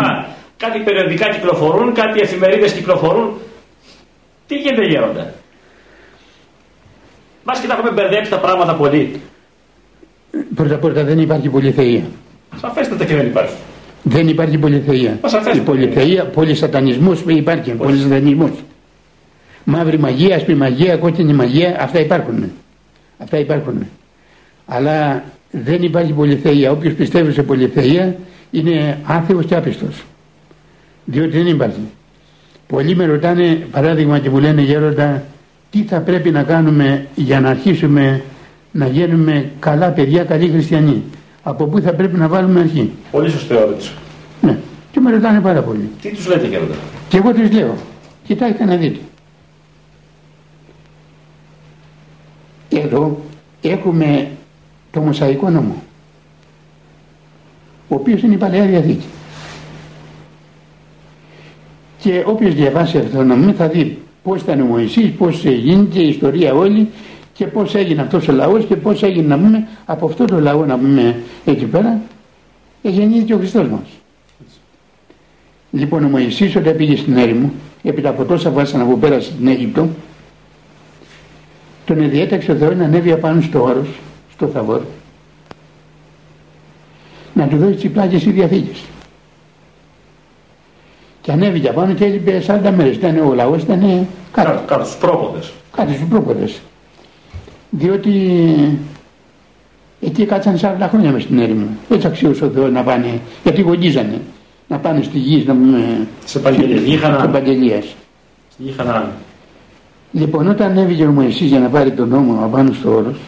κάτι 0.57 0.79
περιοδικά 0.85 1.29
κυκλοφορούν, 1.29 1.93
κάτι 1.95 2.21
εφημερίδες 2.21 2.73
κυκλοφορούν. 2.73 3.29
Τι 4.47 4.55
γίνεται 4.55 4.85
γέροντα; 4.85 5.35
Μας 7.49 7.61
και 7.61 7.67
τα 7.67 7.75
έχουμε 7.75 7.91
μπερδέψει 7.91 8.31
τα 8.31 8.39
πράγματα 8.39 8.75
πολύ. 8.75 9.21
Πρώτα 10.55 10.77
πρώτα 10.77 11.05
δεν 11.05 11.19
υπάρχει 11.19 11.49
πολυθεία. 11.49 12.03
Σαφέστατα 12.61 13.05
και 13.05 13.15
δεν 13.15 13.27
υπάρχει. 13.27 13.55
Δεν 14.03 14.29
υπάρχει 14.29 14.59
πολυθεία. 14.59 15.19
Μα 15.23 15.29
σαφέστατα. 15.29 15.57
Η 15.59 15.61
πολυθεία, 15.61 16.25
πολυσατανισμός 16.25 17.23
υπάρχει, 17.27 17.71
πολυσατανισμός. 17.73 18.51
Μαύρη 19.65 19.99
μαγεία, 19.99 20.37
άσπρη 20.37 20.55
μαγεία, 20.55 20.97
κόκκινη 20.97 21.33
μαγεία, 21.33 21.77
αυτά 21.81 22.01
υπάρχουν. 22.01 22.53
Αυτά 23.19 23.39
υπάρχουν. 23.39 23.87
Αλλά 24.67 25.25
δεν 25.51 25.83
υπάρχει 25.83 26.13
πολυθεία. 26.13 26.71
Όποιος 26.71 26.93
πιστεύει 26.95 27.33
σε 27.33 27.43
πολυθεία 27.43 28.17
είναι 28.51 28.99
άθεος 29.05 29.45
και 29.47 29.55
άπιστος. 29.55 30.05
Διότι 31.05 31.37
δεν 31.37 31.47
υπάρχει. 31.47 31.89
Πολλοί 32.67 32.97
με 32.97 33.05
ρωτάνε 33.05 33.67
παράδειγμα 33.71 34.19
και 34.19 34.31
μου 34.31 34.39
λένε 34.39 34.63
γέροντα 34.63 35.23
τι 35.71 35.83
θα 35.83 36.01
πρέπει 36.01 36.31
να 36.31 36.43
κάνουμε 36.43 37.07
για 37.15 37.41
να 37.41 37.49
αρχίσουμε 37.49 38.23
να 38.73 38.87
γίνουμε 38.87 39.51
καλά 39.59 39.89
παιδιά, 39.89 40.25
καλοί 40.25 40.49
χριστιανοί; 40.49 41.03
Από 41.43 41.65
πού 41.67 41.81
θα 41.81 41.93
πρέπει 41.93 42.17
να 42.17 42.29
βάλουμε 42.29 42.61
αρχή; 42.61 42.93
Πολύ 43.11 43.31
σωστή 43.31 43.55
ερώτηση. 43.55 43.93
Ναι. 44.41 44.59
Και 44.93 45.01
με 45.01 45.11
ρωτάνε 45.11 45.41
πάρα 45.41 45.63
πολύ. 45.63 45.91
Τι 46.03 46.11
τους 46.15 46.27
λέτε 46.27 46.47
γέροντα. 46.47 46.75
Και 47.09 47.17
εγώ 47.17 47.33
τους 47.33 47.51
λέω, 47.51 47.75
κοιτάξτε 48.25 48.65
να 48.65 48.77
δείτε. 48.77 48.99
Εδώ 52.69 53.21
έχουμε 53.61 54.29
το 54.91 55.01
Μοσαϊκό 55.01 55.51
νόμο, 55.51 55.83
ο 57.89 57.95
οποίος 57.95 58.23
είναι 58.23 58.35
η 58.35 58.39
Παλαιά 58.39 58.65
Διαθήκη. 58.65 59.07
Και 61.99 62.23
όποιος 62.27 62.55
διαβάσει 62.55 62.99
αυτό 62.99 63.17
το 63.17 63.23
νόμο 63.23 63.53
θα 63.53 63.69
δει 63.69 63.99
πώς 64.29 64.41
ήταν 64.41 64.61
ο 64.61 64.65
Μωυσής, 64.65 65.11
πώς 65.11 65.45
γίνεται 65.45 66.01
η 66.01 66.09
ιστορία 66.09 66.55
όλη 66.55 66.89
και 67.33 67.47
πώς 67.47 67.75
έγινε 67.75 68.03
αυτός 68.03 68.29
ο 68.29 68.33
λαός 68.33 68.65
και 68.65 68.77
πώς 68.77 69.03
έγινε 69.03 69.27
να 69.27 69.39
πούμε 69.39 69.69
από 69.85 70.07
αυτό 70.07 70.25
το 70.25 70.41
λαό 70.41 70.65
να 70.65 70.79
πούμε 70.79 71.21
εκεί 71.45 71.65
πέρα 71.65 72.01
γεννήθηκε 72.83 73.35
ο 73.35 73.39
Χριστός 73.39 73.69
μας. 73.69 73.89
Λοιπόν 75.71 76.05
ο 76.05 76.09
Μωυσής 76.09 76.57
όταν 76.57 76.77
πήγε 76.77 76.97
στην 76.97 77.17
έρημο 77.17 77.53
έπειτα 77.83 78.09
από 78.09 78.25
τόσα 78.25 78.51
βάσανα 78.51 78.85
που 78.85 78.99
πέρασε 78.99 79.31
στην 79.31 79.47
Αίγυπτο 79.47 79.89
τον 81.85 82.11
διέταξε 82.11 82.53
ο 82.53 82.55
Θεός 82.55 82.77
να 82.77 82.85
ανέβει 82.85 83.13
απάνω 83.13 83.41
στο 83.41 83.63
όρος, 83.63 83.89
στο 84.33 84.47
Θαβόρ 84.47 84.81
να 87.35 87.49
του 87.49 87.57
δώσει 87.57 87.75
τις 87.75 87.91
πλάκες 87.91 88.25
οι 88.25 88.31
διαθήκες. 88.31 88.83
Και 91.29 91.35
ανέβηκε 91.35 91.69
απάνω 91.69 91.93
και 91.93 92.05
έλειπε 92.05 92.43
40 92.47 92.73
μέρες. 92.77 92.95
Ήταν 92.95 93.19
ο 93.19 93.35
λαός, 93.35 93.63
ήταν 93.63 94.07
κάτω. 94.33 94.63
Κάτω 94.67 94.85
στους 94.85 94.97
πρόποδες. 94.97 95.53
Κάτω 95.77 95.93
στους 95.93 96.09
πρόποδες. 96.09 96.61
Διότι 97.71 98.11
εκεί 100.01 100.25
κάτσαν 100.25 100.59
40 100.61 100.89
χρόνια 100.89 101.11
μες 101.11 101.23
στην 101.23 101.39
έρημο. 101.39 101.67
Έτσι 101.91 102.07
αξίωσε 102.07 102.45
ο 102.45 102.49
Θεός 102.49 102.71
να 102.71 102.83
πάνε, 102.83 103.21
γιατί 103.43 103.61
γονίζανε. 103.61 104.21
Να 104.69 104.79
πάνε 104.79 105.03
στη 105.03 105.19
γη, 105.19 105.45
να 105.47 105.55
πούμε... 105.55 106.07
Σε 106.25 106.39
Παγγελίες. 106.39 106.83
Γη 106.83 106.99
Χανaan. 107.03 107.31
Στη 108.51 108.63
γη 108.63 108.75
Χανaan. 108.79 109.07
Λοιπόν, 110.13 110.49
όταν 110.49 110.71
ανέβηκε 110.71 111.05
ο 111.05 111.11
Μωυσής 111.11 111.49
για 111.49 111.59
να 111.59 111.69
πάρει 111.69 111.91
τον 111.91 112.09
νόμο 112.09 112.45
απάνω 112.45 112.73
στο 112.73 112.95
όρος, 112.95 113.19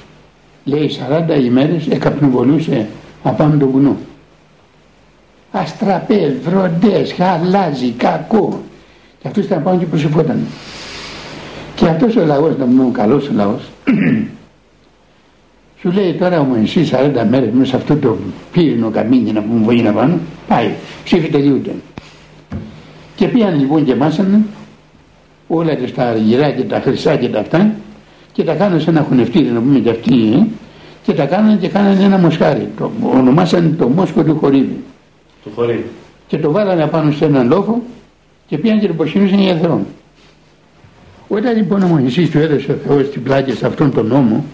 λέει 0.65 0.91
40 1.39 1.45
ημέρες 1.45 1.89
εκαπνοβολούσε 1.89 2.87
απάνω 3.23 3.57
τον 3.57 3.71
βουνό. 3.71 3.97
Αστραπές, 5.51 6.33
βροντές, 6.45 7.13
χαλάζει, 7.13 7.91
κακό. 7.91 8.61
Και 9.21 9.29
αυτός 9.29 9.45
ήταν 9.45 9.63
πάνω 9.63 9.79
και 9.79 9.87
προσευχόταν. 9.87 10.47
Και 11.75 11.87
αυτός 11.87 12.17
ο 12.17 12.25
λαός, 12.25 12.57
να 12.59 12.65
πούμε 12.65 12.83
ο 12.83 12.91
καλός 12.93 13.29
ο 13.29 13.33
λαός, 13.35 13.63
σου 15.81 15.91
λέει 15.93 16.15
τώρα 16.15 16.41
ο 16.41 16.45
Μωυσής 16.45 16.91
40 16.93 17.27
μέρες 17.31 17.51
μέσα 17.53 17.71
σε 17.71 17.77
αυτό 17.77 17.97
το 17.97 18.17
πύρινο 18.53 18.91
καμίνι 18.91 19.33
να 19.33 19.43
πούμε 19.43 19.65
βοή 19.65 19.83
να 19.83 19.93
πάνω, 19.93 20.19
πάει, 20.49 20.71
ψήφι 21.05 21.29
τελείωται. 21.29 21.75
Και 23.17 23.29
πήγαν 23.29 23.59
λοιπόν 23.59 23.85
και 23.85 23.95
μάσανε 23.95 24.41
όλα 25.49 25.77
τα 25.95 26.03
αργυρά 26.03 26.51
και 26.51 26.63
τα 26.63 26.81
χρυσά 26.81 27.17
και 27.17 27.29
τα 27.29 27.41
αυτά 27.41 27.71
και 28.33 28.45
τα 28.45 28.55
κάνανε 28.55 28.81
σε 28.81 28.91
ένα 28.91 29.03
χωνευτήρι 29.09 29.47
να 29.47 29.61
πούμε 29.61 29.79
και 29.79 29.91
αυτοί 29.91 30.33
ε, 30.33 30.47
και 31.03 31.13
τα 31.13 31.27
κάνανε 31.27 31.57
και 31.57 31.69
κάνανε 31.69 32.05
ένα 32.05 32.19
μοσχάρι. 32.19 32.69
Το 32.79 32.91
ονομάσανε 33.03 33.69
το 33.69 33.89
μόσχο 33.89 34.23
του 34.23 34.39
χορύβι. 34.39 34.77
Του 35.43 35.51
χορύβι. 35.55 35.91
Και 36.27 36.39
το 36.39 36.51
βάλανε 36.51 36.87
πάνω 36.87 37.11
σε 37.13 37.25
έναν 37.25 37.49
λόφο 37.49 37.83
και 38.47 38.59
πήγαν 38.59 38.81
και 38.81 38.87
το 38.87 38.95
προσκυνούσαν 38.95 39.39
για 39.41 39.57
Θεό. 39.57 39.87
Όταν 41.29 41.57
λοιπόν 41.57 41.83
ο 41.83 41.87
Μωυσής 41.87 42.31
του 42.31 42.39
έδωσε 42.39 42.73
ο 42.73 42.77
Θεός 42.87 43.07
στην 43.07 43.23
πλάτη 43.23 43.57
σε 43.57 43.67
αυτόν 43.67 43.93
τον 43.93 44.07
νόμο 44.07 44.45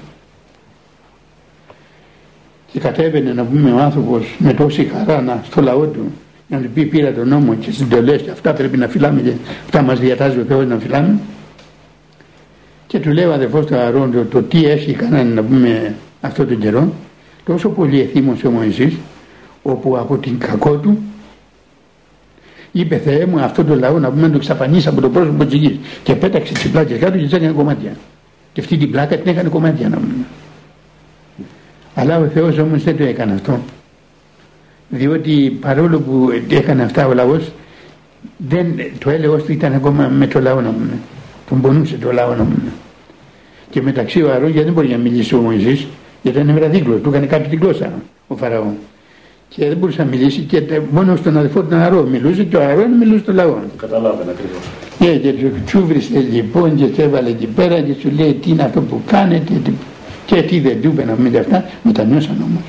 και 2.73 2.81
κατέβαινε 2.81 3.33
να 3.33 3.45
πούμε 3.45 3.73
ο 3.73 3.79
άνθρωπος 3.79 4.37
με 4.39 4.53
τόση 4.53 4.85
χαρά 4.85 5.21
να, 5.21 5.43
στο 5.51 5.61
λαό 5.63 5.87
του 5.87 6.13
να 6.49 6.61
του 6.61 6.69
πει 6.75 6.85
πήρα 6.85 7.13
τον 7.13 7.29
νόμο 7.29 7.55
και 7.55 7.71
συντολές 7.71 8.23
και 8.23 8.31
αυτά 8.31 8.53
πρέπει 8.53 8.77
να 8.77 8.89
φυλάμε 8.89 9.21
και 9.21 9.33
αυτά 9.65 9.83
μας 9.83 10.01
διατάζει 10.01 10.39
ο 10.39 10.45
Θεός 10.49 10.67
να 10.67 10.79
φυλάμε 10.79 11.19
και 12.87 12.99
του 12.99 13.11
λέει 13.11 13.25
ο 13.25 13.33
αδερφός 13.33 13.67
του 13.67 13.77
Αρών 13.77 14.13
το, 14.13 14.25
το 14.25 14.43
τι 14.43 14.65
έχει 14.65 14.93
κάνανε 14.93 15.35
να 15.35 15.43
πούμε 15.43 15.95
αυτό 16.21 16.47
τον 16.47 16.59
καιρό 16.59 16.93
τόσο 17.45 17.69
πολύ 17.69 18.01
εθίμωσε 18.01 18.47
ο 18.47 18.51
Μωυσής 18.51 18.95
όπου 19.67 19.97
από 19.99 20.17
την 20.17 20.39
κακό 20.39 20.77
του 20.77 20.99
είπε 22.73 22.97
Θεέ 22.97 23.27
μου 23.27 23.41
αυτό 23.41 23.65
το 23.65 23.75
λαό 23.75 23.99
να 23.99 24.11
πούμε 24.11 24.27
να 24.27 24.33
το 24.33 24.39
ξαφανίσει 24.39 24.89
από 24.89 25.01
το 25.01 25.09
πρόσωπο 25.09 25.45
της 25.45 25.59
γης 25.59 25.79
και 26.03 26.15
πέταξε 26.15 26.53
τις 26.53 26.71
πλάκες 26.71 26.99
κάτω 26.99 27.17
και 27.17 27.25
τις 27.25 27.33
έκανε 27.33 27.53
κομμάτια. 27.53 27.97
Και 28.53 28.61
αυτή 28.61 28.77
την 28.77 28.91
πλάκα 28.91 29.17
την 29.17 29.31
έκανε 29.31 29.49
κομμάτια 29.49 29.89
να 29.89 29.97
πούμε. 29.97 30.25
Αλλά 31.95 32.19
ο 32.19 32.27
Θεός 32.27 32.59
όμως 32.59 32.83
δεν 32.83 32.97
το 32.97 33.05
έκανε 33.05 33.33
αυτό. 33.33 33.59
Διότι 34.89 35.59
παρόλο 35.61 36.01
που 36.01 36.29
έκανε 36.49 36.83
αυτά 36.83 37.07
ο 37.07 37.15
λαός 37.15 37.53
δεν, 38.37 38.67
το 38.99 39.11
έλεος 39.11 39.43
του 39.43 39.53
ήταν 39.53 39.75
ακόμα 39.75 40.09
με 40.09 40.27
το 40.27 40.41
λαό 40.41 40.61
να 40.61 40.71
πούμε. 40.71 40.99
Τον 41.49 41.61
πονούσε 41.61 41.97
το 41.97 42.13
λαό 42.13 42.29
να 42.29 42.45
πούμε. 42.45 42.73
Και 43.71 43.83
μεταξύ 43.83 44.23
ο 44.23 44.33
Αρών 44.33 44.51
γιατί 44.51 44.65
δεν 44.65 44.73
μπορεί 44.73 44.89
να 44.89 44.97
μιλήσει 44.97 45.35
ο 45.35 45.41
Μωυσής 45.41 45.87
γιατί 46.23 46.39
ήταν 46.39 46.55
βραδίκλος, 46.55 47.01
του 47.01 47.09
έκανε 47.09 47.27
κάποιο 47.27 47.49
την 47.49 47.59
γλώσσα 47.59 47.93
ο 48.27 48.37
Φαραώ 48.37 48.65
και 49.49 49.69
δεν 49.69 49.77
μπορούσε 49.77 50.03
να 50.03 50.09
μιλήσει 50.09 50.41
και 50.41 50.63
μόνο 50.91 51.17
στον 51.17 51.37
αδελφό 51.37 51.63
του 51.63 51.77
Αρώ 51.77 52.03
μιλούσε 52.03 52.45
και 52.45 52.57
ο 52.57 52.63
Αρώ 52.63 52.87
μιλούσε 52.99 53.23
στο 53.23 53.33
λαό. 53.33 53.55
Καταλάβαινε 53.77 54.31
ακριβώς. 54.31 54.65
Ναι, 54.99 55.07
και 55.07 55.33
τους 55.33 55.65
τσούβρισε 55.65 56.19
λοιπόν 56.33 56.77
και 56.77 56.85
τους 56.85 56.99
έβαλε 56.99 57.29
εκεί 57.29 57.47
πέρα 57.47 57.81
και 57.81 57.93
σου 58.01 58.11
λέει 58.17 58.33
τι 58.35 58.51
είναι 58.51 58.63
αυτό 58.63 58.81
που 58.81 59.03
κάνετε 59.07 59.53
και 60.27 60.43
τι 60.43 60.61
δεν 60.61 60.81
του 60.83 60.89
είπε 60.89 61.05
να 61.05 61.15
μην 61.19 61.37
αυτά, 61.39 61.65
μετανιώσαν 61.83 62.37
όμως. 62.45 62.63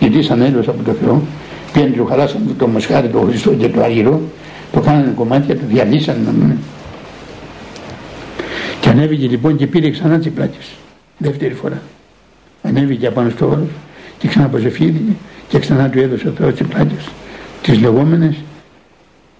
Γιατί 0.00 0.18
ήσαν 0.18 0.40
έλος 0.40 0.68
από 0.68 0.82
το 0.82 0.92
Θεό, 0.92 1.22
πήγαν 1.72 1.90
και 1.90 1.98
του 1.98 2.06
χαράσαν 2.06 2.40
το 2.58 2.66
μοσχάρι, 2.66 3.08
το 3.08 3.18
Χριστό 3.18 3.50
και 3.50 3.68
το 3.68 3.82
Αγυρό, 3.82 4.20
το 4.72 4.80
κάνανε 4.80 5.12
κομμάτια, 5.16 5.54
το 5.56 5.62
διαλύσαν 5.68 6.16
να 6.24 6.30
μην. 6.30 6.56
Και 8.80 8.88
ανέβηκε 8.88 9.26
λοιπόν 9.26 9.56
και 9.56 9.66
πήρε 9.66 9.90
ξανά 9.90 10.18
τις 10.18 10.30
πλάκες, 10.30 10.70
δεύτερη 11.18 11.54
φορά. 11.54 11.82
Ανέβηκε 12.62 13.06
απάνω 13.06 13.30
στο 13.30 13.46
όρος 13.46 13.68
και 14.18 14.28
ξαναπροσευχήθηκε 14.28 15.12
και 15.54 15.60
ξανά 15.60 15.90
του 15.90 15.98
έδωσε 16.00 16.28
ο 16.28 16.32
Θεός 16.32 16.54
τις 16.54 16.66
πλάκες, 16.66 17.08
τις 17.62 17.78
λεγόμενες 17.78 18.36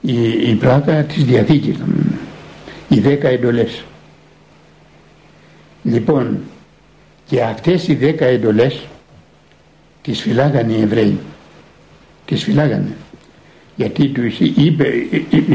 η, 0.00 0.22
η 0.50 0.54
πλάκα 0.54 1.02
της 1.02 1.24
Διαθήκης, 1.24 1.76
οι 2.88 3.00
δέκα 3.00 3.28
εντολές. 3.28 3.84
Λοιπόν, 5.82 6.38
και 7.26 7.42
αυτές 7.42 7.88
οι 7.88 7.94
δέκα 7.94 8.24
εντολές 8.24 8.86
τις 10.02 10.20
φυλάγανε 10.20 10.72
οι 10.72 10.80
Εβραίοι. 10.80 11.18
Τις 12.24 12.42
φυλάγανε. 12.42 12.96
Γιατί 13.76 14.08
τους 14.08 14.38
είπε, 14.38 14.86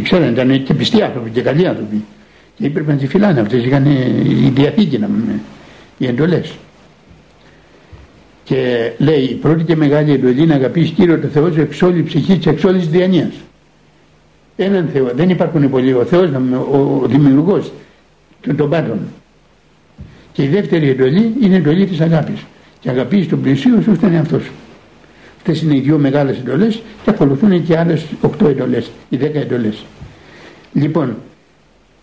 ξέρανε 0.03 0.31
ήταν 0.31 0.63
και 0.63 0.73
πιστοί 0.73 1.01
άνθρωποι 1.01 1.29
και 1.29 1.41
καλοί 1.41 1.67
άνθρωποι. 1.67 2.03
Και 2.55 2.65
έπρεπε 2.65 2.91
να 2.91 2.97
τις 2.97 3.09
φυλάνε 3.09 3.39
αυτές, 3.39 3.63
είχαν 3.63 3.85
η 3.85 4.51
Διαθήκη 4.55 4.97
να 4.97 5.07
πούμε, 5.07 5.39
οι 5.97 6.07
εντολές. 6.07 6.51
Και 8.49 8.91
λέει 8.97 9.21
η 9.21 9.33
πρώτη 9.33 9.63
και 9.63 9.75
μεγάλη 9.75 10.11
εντολή 10.11 10.45
να 10.45 10.55
αγαπήσει 10.55 10.91
Κύριο 10.91 11.19
το 11.19 11.27
Θεός 11.27 11.53
σου 11.53 11.61
εξ 11.61 11.81
όλη 11.81 12.03
ψυχής 12.03 12.37
της 12.37 12.45
εξ 12.45 12.63
όλης 12.63 12.87
διανοίας. 12.87 13.33
Έναν 14.55 14.89
Θεό, 14.93 15.11
δεν 15.15 15.29
υπάρχουν 15.29 15.69
πολλοί, 15.69 15.93
ο 15.93 16.05
Θεός, 16.05 16.29
ο, 16.71 16.99
ο 17.03 17.07
δημιουργός 17.07 17.71
των, 18.41 18.55
των 18.55 18.69
πάντων. 18.69 18.99
Και 20.31 20.43
η 20.43 20.47
δεύτερη 20.47 20.89
εντολή 20.89 21.33
είναι 21.41 21.53
η 21.53 21.57
εντολή 21.57 21.85
της 21.85 21.99
αγάπης. 21.99 22.45
Και 22.79 22.89
αγαπήσει 22.89 23.27
τον 23.27 23.41
πλησίο 23.41 23.81
σου 23.81 23.95
στον 23.95 24.13
εαυτό 24.13 24.39
σου. 24.39 24.51
Αυτές 25.37 25.61
είναι 25.61 25.75
οι 25.75 25.79
δύο 25.79 25.97
μεγάλες 25.97 26.37
εντολές 26.37 26.81
και 27.03 27.09
ακολουθούν 27.09 27.65
και 27.65 27.77
άλλες 27.77 28.05
οκτώ 28.21 28.47
εντολές, 28.47 28.91
οι 29.09 29.17
δέκα 29.17 29.39
εντολές. 29.39 29.85
Λοιπόν, 30.73 31.15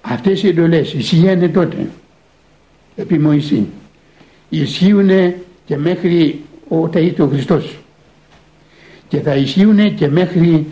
αυτές 0.01 0.43
οι 0.43 0.49
εντολές 0.49 0.93
ισχύανε 0.93 1.49
τότε 1.49 1.77
επί 2.97 3.19
Μωυσή. 3.19 3.67
Ισχύουν 4.49 5.11
και 5.67 5.77
μέχρι 5.77 6.45
όταν 6.69 7.03
ήρθε 7.03 7.23
ο 7.23 7.27
Χριστός 7.29 7.79
και 9.09 9.21
θα 9.21 9.35
ισχύουν 9.35 9.95
και 9.95 10.09
μέχρι 10.09 10.67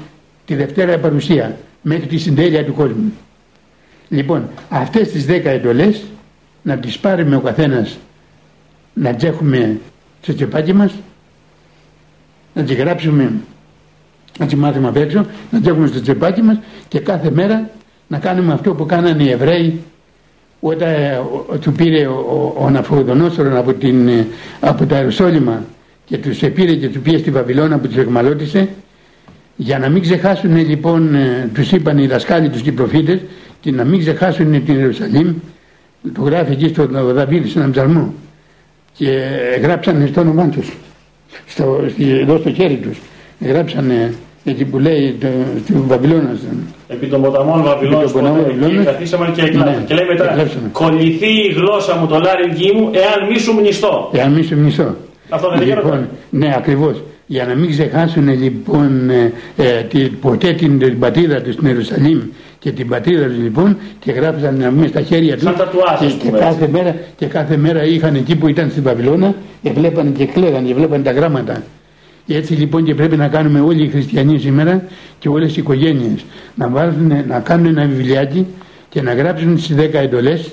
τη 0.45 0.55
Δευτέρα 0.55 0.99
παρουσία, 0.99 1.57
μέχρι 1.83 2.07
τη 2.07 2.19
συντέλεια 2.19 2.65
του 2.65 2.75
κόσμου. 2.75 3.13
Λοιπόν, 4.09 4.49
αυτές 4.69 5.09
τις 5.11 5.27
δέκα 5.27 5.51
εντολές 5.51 6.03
να 6.63 6.77
τις 6.79 6.99
πάρουμε 6.99 7.37
ο 7.37 7.41
καθένας 7.41 7.99
να 8.95 9.15
τις 9.15 9.25
έχουμε 9.25 9.81
στο 10.23 10.35
τσεπάκι 10.35 10.73
μας, 10.73 10.93
να 12.55 12.63
τις 12.63 12.77
γράψουμε, 12.77 13.33
να 14.39 14.47
τις 14.47 14.55
μάθουμε 14.55 14.89
απ' 14.89 14.97
έξω, 14.97 15.27
να 15.51 15.59
τις 15.59 15.69
έχουμε 15.69 15.87
στο 15.87 16.01
τσεπάκι 16.01 16.43
μας 16.43 16.59
και 16.89 17.01
κάθε 17.01 17.31
μέρα 17.31 17.71
να 18.09 18.19
κάνουμε 18.19 18.53
αυτό 18.53 18.75
που 18.75 18.87
κάνανε 18.87 19.23
οι 19.23 19.31
Εβραίοι 19.31 19.83
όταν 20.67 20.89
ε, 20.89 21.21
του 21.61 21.73
πήρε 21.73 22.07
ο, 22.07 22.55
ο, 22.59 22.65
ο 22.65 23.57
από, 23.57 23.73
την, 23.73 24.09
ε, 24.09 24.27
από 24.61 24.87
τα 24.87 24.97
Ιερουσόλυμα 24.97 25.65
και 26.05 26.19
τους 26.19 26.43
επήρε 26.43 26.75
και 26.75 26.89
τους 26.89 27.03
πήγε 27.03 27.19
στη 27.19 27.31
Βαβυλώνα 27.31 27.79
που 27.79 27.87
τους 27.87 27.97
εκμαλώτησε 27.97 28.69
για 29.57 29.79
να 29.79 29.89
μην 29.89 30.03
ξεχάσουν 30.03 30.57
λοιπόν 30.57 31.15
ε, 31.15 31.51
τους 31.55 31.73
είπαν 31.73 31.99
οι 31.99 32.07
δασκάλοι 32.07 32.49
τους 32.49 32.63
και 32.63 32.69
οι 32.69 32.73
προφήτες 32.73 33.21
και 33.61 33.71
να 33.71 33.85
μην 33.85 34.01
ξεχάσουν 34.01 34.65
την 34.65 34.79
Ιερουσαλήμ 34.79 35.35
το 36.15 36.23
γράφει 36.23 36.53
εκεί 36.53 36.69
στο 36.69 36.87
Δαβίδη 37.13 37.49
σε 37.49 37.59
έναν 37.59 37.71
ψαλμό 37.71 38.15
και 38.93 39.21
γράψανε 39.63 40.07
στο 40.07 40.21
όνομά 40.21 40.49
τους 40.49 40.77
στο, 41.47 41.85
εδώ 41.99 42.39
στο 42.39 42.53
χέρι 42.53 42.77
τους 42.77 42.99
γράψανε 43.41 44.15
εκεί 44.45 44.65
που 44.65 44.79
λέει 44.79 45.17
το, 45.21 45.27
του 45.67 45.85
Βαβυλώνας. 45.87 46.39
Επί 46.89 47.07
των 47.07 47.23
ποταμών 47.23 47.63
Βαβυλώνας 47.63 48.13
καθίσαμε 48.85 49.33
και 49.35 49.43
εκλάψαμε. 49.43 49.77
Ναι, 49.77 49.85
και 49.87 49.95
λέει 49.95 50.07
μετά, 50.07 50.47
κολληθεί 50.73 51.27
η 51.27 51.53
γλώσσα 51.57 51.97
μου 51.97 52.07
το 52.07 52.19
λάριγκί 52.19 52.73
μου 52.73 52.91
εάν 52.93 53.31
μη 53.31 53.39
σου 53.39 53.53
μνηστώ. 53.53 54.11
Εάν 54.13 54.33
μη 54.33 54.43
σου 54.43 54.57
μνηστώ. 54.57 54.95
Αυτό 55.29 55.49
δεν 55.49 55.67
λοιπόν, 55.67 56.09
Ναι, 56.31 56.55
ακριβώς. 56.57 57.03
Για 57.27 57.45
να 57.45 57.55
μην 57.55 57.71
ξεχάσουν 57.71 58.29
λοιπόν 58.29 59.11
ε, 59.11 59.33
ε, 59.57 60.09
ποτέ 60.21 60.53
την, 60.53 60.79
την 60.79 60.99
πατρίδα 60.99 61.43
τους 61.43 61.55
στην 61.55 61.67
Ιερουσαλήμ 61.67 62.21
και 62.59 62.73
την 62.73 62.89
πατρίδα 62.89 63.27
τους 63.27 63.39
λοιπόν 63.39 63.77
και 63.99 64.13
γράψαν 64.13 64.57
να 64.57 64.69
πούμε 64.69 64.87
στα 64.87 65.01
χέρια 65.01 65.37
τους 65.37 65.45
και, 66.01 66.07
και, 66.07 66.31
κάθε 66.31 66.69
μέρα, 66.69 66.97
και 67.17 67.27
κάθε 67.27 67.57
μέρα 67.57 67.85
είχαν 67.85 68.15
εκεί 68.15 68.37
που 68.37 68.49
ήταν 68.49 68.71
στην 68.71 68.83
Βαβυλώνα 68.83 69.35
και 69.63 69.71
βλέπαν 69.71 70.13
και 70.13 70.27
κλαίγαν 70.27 70.67
και 70.67 70.75
βλέπαν 70.75 71.03
τα 71.03 71.11
γράμματα. 71.11 71.63
Έτσι 72.27 72.55
λοιπόν 72.55 72.85
και 72.85 72.95
πρέπει 72.95 73.17
να 73.17 73.29
κάνουμε 73.29 73.61
όλοι 73.61 73.85
οι 73.85 73.89
χριστιανοί 73.89 74.39
σήμερα 74.39 74.85
και 75.19 75.29
όλες 75.29 75.57
οι 75.57 75.61
οικογένειες 75.61 76.25
να, 76.55 76.69
βάλουν, 76.69 77.13
να 77.29 77.41
κάνουν 77.41 77.67
ένα 77.67 77.87
βιβλιάκι 77.87 78.47
και 78.89 79.03
να 79.03 79.15
γράψουν 79.15 79.59
στις 79.59 79.77
10 79.79 79.93
εντολές 79.93 80.51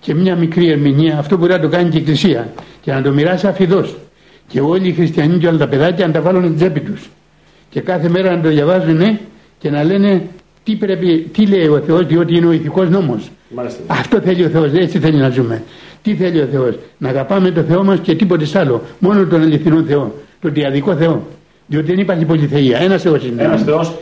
και 0.00 0.14
μια 0.14 0.36
μικρή 0.36 0.68
ερμηνεία, 0.68 1.18
αυτό 1.18 1.36
μπορεί 1.36 1.52
να 1.52 1.60
το 1.60 1.68
κάνει 1.68 1.88
και 1.88 1.96
η 1.96 2.00
Εκκλησία 2.00 2.52
και 2.80 2.92
να 2.92 3.02
το 3.02 3.12
μοιράσει 3.12 3.46
αφιδώς 3.46 3.96
και 4.46 4.60
όλοι 4.60 4.88
οι 4.88 4.92
χριστιανοί 4.92 5.38
και 5.38 5.46
όλα 5.46 5.58
τα 5.58 5.68
παιδάκια 5.68 6.06
να 6.06 6.12
τα 6.12 6.20
βάλουν 6.20 6.44
στην 6.44 6.56
τσέπη 6.56 6.80
τους 6.80 7.10
και 7.70 7.80
κάθε 7.80 8.08
μέρα 8.08 8.36
να 8.36 8.42
το 8.42 8.48
διαβάζουν 8.48 9.18
και 9.58 9.70
να 9.70 9.84
λένε 9.84 10.22
τι, 10.64 10.76
πρέπει, 10.76 11.28
τι 11.32 11.46
λέει 11.46 11.66
ο 11.66 11.82
Θεός 11.86 12.06
διότι 12.06 12.36
είναι 12.36 12.46
ο 12.46 12.52
ηθικός 12.52 12.90
νόμος. 12.90 13.30
Μάλιστα. 13.54 13.82
Αυτό 13.86 14.20
θέλει 14.20 14.44
ο 14.44 14.48
Θεός, 14.48 14.72
έτσι 14.72 14.98
θέλει 14.98 15.16
να 15.16 15.28
ζούμε. 15.28 15.62
Τι 16.02 16.14
θέλει 16.14 16.40
ο 16.40 16.46
Θεός, 16.52 16.78
να 16.98 17.08
αγαπάμε 17.08 17.50
το 17.50 17.62
Θεό 17.62 17.84
μας 17.84 17.98
και 17.98 18.14
τίποτε 18.14 18.58
άλλο, 18.58 18.82
μόνο 18.98 19.26
τον 19.26 19.40
αληθινό 19.40 19.82
Θεό, 19.82 20.14
τον 20.46 20.54
διαδικό 20.54 20.96
Θεό. 20.96 21.26
Διότι 21.66 21.86
δεν 21.86 21.98
υπάρχει 21.98 22.24
πολυθεία, 22.24 22.78
ένας 22.78 23.02
Θεός 23.02 23.24
είναι. 23.24 23.42
Ένας 23.42 23.62
Θεός. 23.62 23.92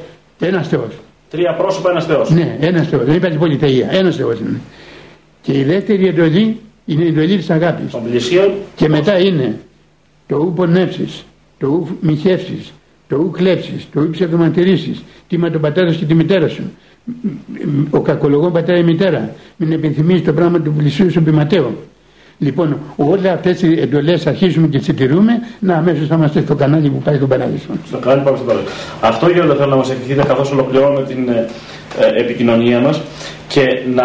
Ένας 0.41 0.69
Θεός. 0.69 0.93
Τρία 1.31 1.55
πρόσωπα, 1.55 1.91
ένας 1.91 2.07
Θεός. 2.07 2.31
Ναι, 2.31 2.57
ένας 2.61 2.89
Θεός, 2.89 3.05
δεν 3.05 3.15
υπάρχει 3.15 3.39
πολυθεία, 3.39 3.89
ένας 3.91 4.17
Θεός 4.17 4.41
είναι. 4.41 4.61
Και 5.43 5.59
η 5.59 5.65
δεύτερη 5.65 6.07
εντολή 6.07 6.61
είναι 6.85 7.05
η 7.05 7.07
εντολή 7.07 7.37
της 7.37 7.51
αγάπης. 7.51 7.97
Και 8.75 8.89
μετά 8.89 9.19
είναι 9.19 9.57
το 10.27 10.37
ου 10.37 10.53
πονεύσεις, 10.53 11.25
το 11.59 11.67
ου 11.67 11.89
μοιχεύσεις, 12.01 12.73
το 13.09 13.17
ου 13.17 13.31
κλέψεις, 13.31 13.89
το 13.93 14.01
ου 14.01 14.11
ψευδοματηρήσεις, 14.11 15.03
τίμα 15.29 15.51
τον 15.51 15.61
πατέρας 15.61 15.97
και 15.97 16.05
τη 16.05 16.15
μητέρα 16.15 16.49
σου. 16.49 16.63
Ο 17.91 18.01
κακολογό 18.01 18.51
πατέρα 18.51 18.79
ή 18.79 18.83
μητέρα. 18.83 19.35
Μην 19.57 19.73
επιθυμείς 19.73 20.23
το 20.23 20.33
πράγμα 20.33 20.61
του 20.61 20.73
πλησίου 20.73 21.11
σου 21.11 21.23
Ματέο. 21.33 21.75
Λοιπόν, 22.39 22.79
όλε 22.97 23.29
αυτές 23.29 23.63
οι 23.63 23.81
εντολές 23.81 24.27
αρχίζουμε 24.27 24.67
και 24.67 24.79
τι 24.79 24.93
τηρούμε, 24.95 25.33
να 25.59 25.75
αμέσως 25.75 26.09
θα 26.09 26.15
είμαστε 26.15 26.41
στο 26.41 26.55
κανάλι 26.55 26.89
που 26.89 26.99
πάει 27.05 27.17
στον 27.17 27.29
παράδεισο. 27.29 27.69
Στο 27.87 27.99
κανάλι 27.99 28.21
που 28.21 28.27
πάει 28.27 28.37
στον 28.37 28.47
παράδεισο. 28.47 28.75
Αυτό 29.01 29.29
γέροντα 29.29 29.55
θέλω 29.55 29.71
να 29.71 29.77
μας 29.77 29.91
ευχηθείτε 29.91 30.23
καθώς 30.23 30.51
ολοκληρώνουμε 30.51 31.03
την 31.03 31.29
ε, 31.29 31.47
ε, 32.01 32.21
επικοινωνία 32.21 32.81
μας 32.81 33.01
και 33.49 33.63
να 33.95 34.05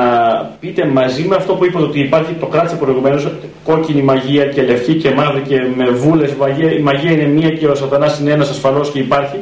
πείτε 0.60 0.86
μαζί 0.86 1.24
με 1.24 1.36
αυτό 1.36 1.54
που 1.54 1.66
είπατε 1.66 1.86
ότι 1.86 2.00
υπάρχει, 2.00 2.34
το 2.40 2.46
κράτησε 2.46 2.76
προηγουμένως, 2.76 3.28
κόκκινη 3.64 4.02
μαγεία 4.02 4.46
και 4.46 4.62
λευκή 4.62 4.94
και 4.94 5.12
μαύρη 5.12 5.42
και 5.48 5.58
με 5.76 5.90
βούλες. 5.90 6.32
Η 6.78 6.82
μαγεία 6.82 7.12
είναι 7.12 7.26
μία 7.26 7.50
και 7.50 7.68
ο 7.68 7.76
Σατανάς 7.76 8.20
είναι 8.20 8.32
ένας 8.32 8.50
ασφαλώς 8.50 8.92
και 8.92 9.00
υπάρχει. 9.00 9.38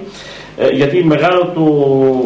Ε, 0.57 0.67
γιατί 0.69 1.03
μεγάλο 1.03 1.51
του 1.53 1.65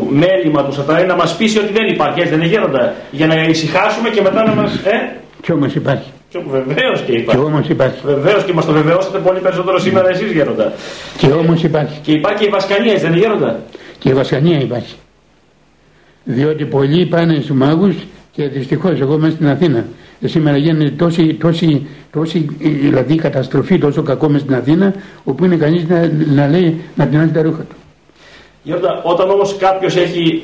μέλημα 0.10 0.64
του 0.64 0.74
Σατανά 0.74 1.00
είναι 1.00 1.08
να 1.08 1.16
μας 1.16 1.36
πείσει 1.36 1.58
ότι 1.58 1.74
δεν 1.74 1.88
υπάρχει, 1.88 2.20
έτσι 2.20 2.32
δεν 2.34 2.42
είναι 2.42 2.50
γέροντα; 2.50 2.94
Για 3.12 3.28
να 3.28 3.36
ησυχάσουμε 3.42 4.10
και 4.10 4.22
μετά 4.22 4.44
να 4.44 4.54
μας. 4.54 4.76
Ε; 4.76 5.16
Κι 5.42 5.52
όμως 5.52 5.76
υπάρχει. 5.76 6.12
Βεβαίως 6.40 7.02
και 7.02 7.12
υπάρχει. 7.12 7.42
Και 7.42 7.48
όμως 7.48 7.68
υπάρχει. 7.70 8.00
Βεβαίως 8.06 8.44
και 8.44 8.54
μας 8.54 8.66
το 8.66 8.72
βεβαιώσατε 8.72 9.18
πολύ 9.18 9.40
περισσότερο 9.40 9.80
σήμερα 9.80 10.10
εσείς 10.10 10.32
γέροντα. 10.32 10.74
Και 11.18 11.28
όμως 11.28 11.64
υπάρχει. 11.64 12.00
Και 12.00 12.12
υπάρχει 12.12 12.38
και 12.38 12.46
η 12.46 12.50
Βασκανία, 12.50 12.92
έτσι 12.92 13.04
δεν 13.04 13.12
είναι 13.12 13.22
γέροντα; 13.22 13.60
Και 14.00 14.10
η 14.10 14.14
Βασκανία 14.14 14.60
υπάρχει. 14.60 14.96
Διότι 16.24 16.66
πολλοί 16.66 17.06
πάνε 17.06 17.34
στους 17.34 17.56
μάγους 17.56 17.96
και 18.32 18.48
δυστυχώς 18.48 19.00
εγώ 19.00 19.18
μέσα 19.18 19.36
στην 19.36 19.48
Αθήνα. 19.48 19.86
Και 20.20 20.28
σήμερα 20.28 20.58
γίνεται 20.58 20.90
τόση, 20.90 21.34
τόση, 21.34 21.88
τόση 22.12 22.50
δηλαδή 22.60 23.16
καταστροφή, 23.16 23.78
τόσο 23.78 24.02
κακό 24.02 24.30
μέσα 24.30 24.44
στην 24.44 24.56
Αθήνα, 24.56 24.94
όπου 25.24 25.46
είναι 25.46 25.56
κανείς 25.56 25.88
να, 25.88 26.12
να 26.34 26.48
λέει 26.48 26.82
να 26.96 27.08
την 27.08 27.34
τα 27.34 27.42
ρούχα 27.42 27.62
του. 27.62 27.76
Γέροντα, 28.64 29.02
όταν 29.04 29.30
όμως 29.30 29.58
κάποιος 29.58 29.96
έχει 29.96 30.44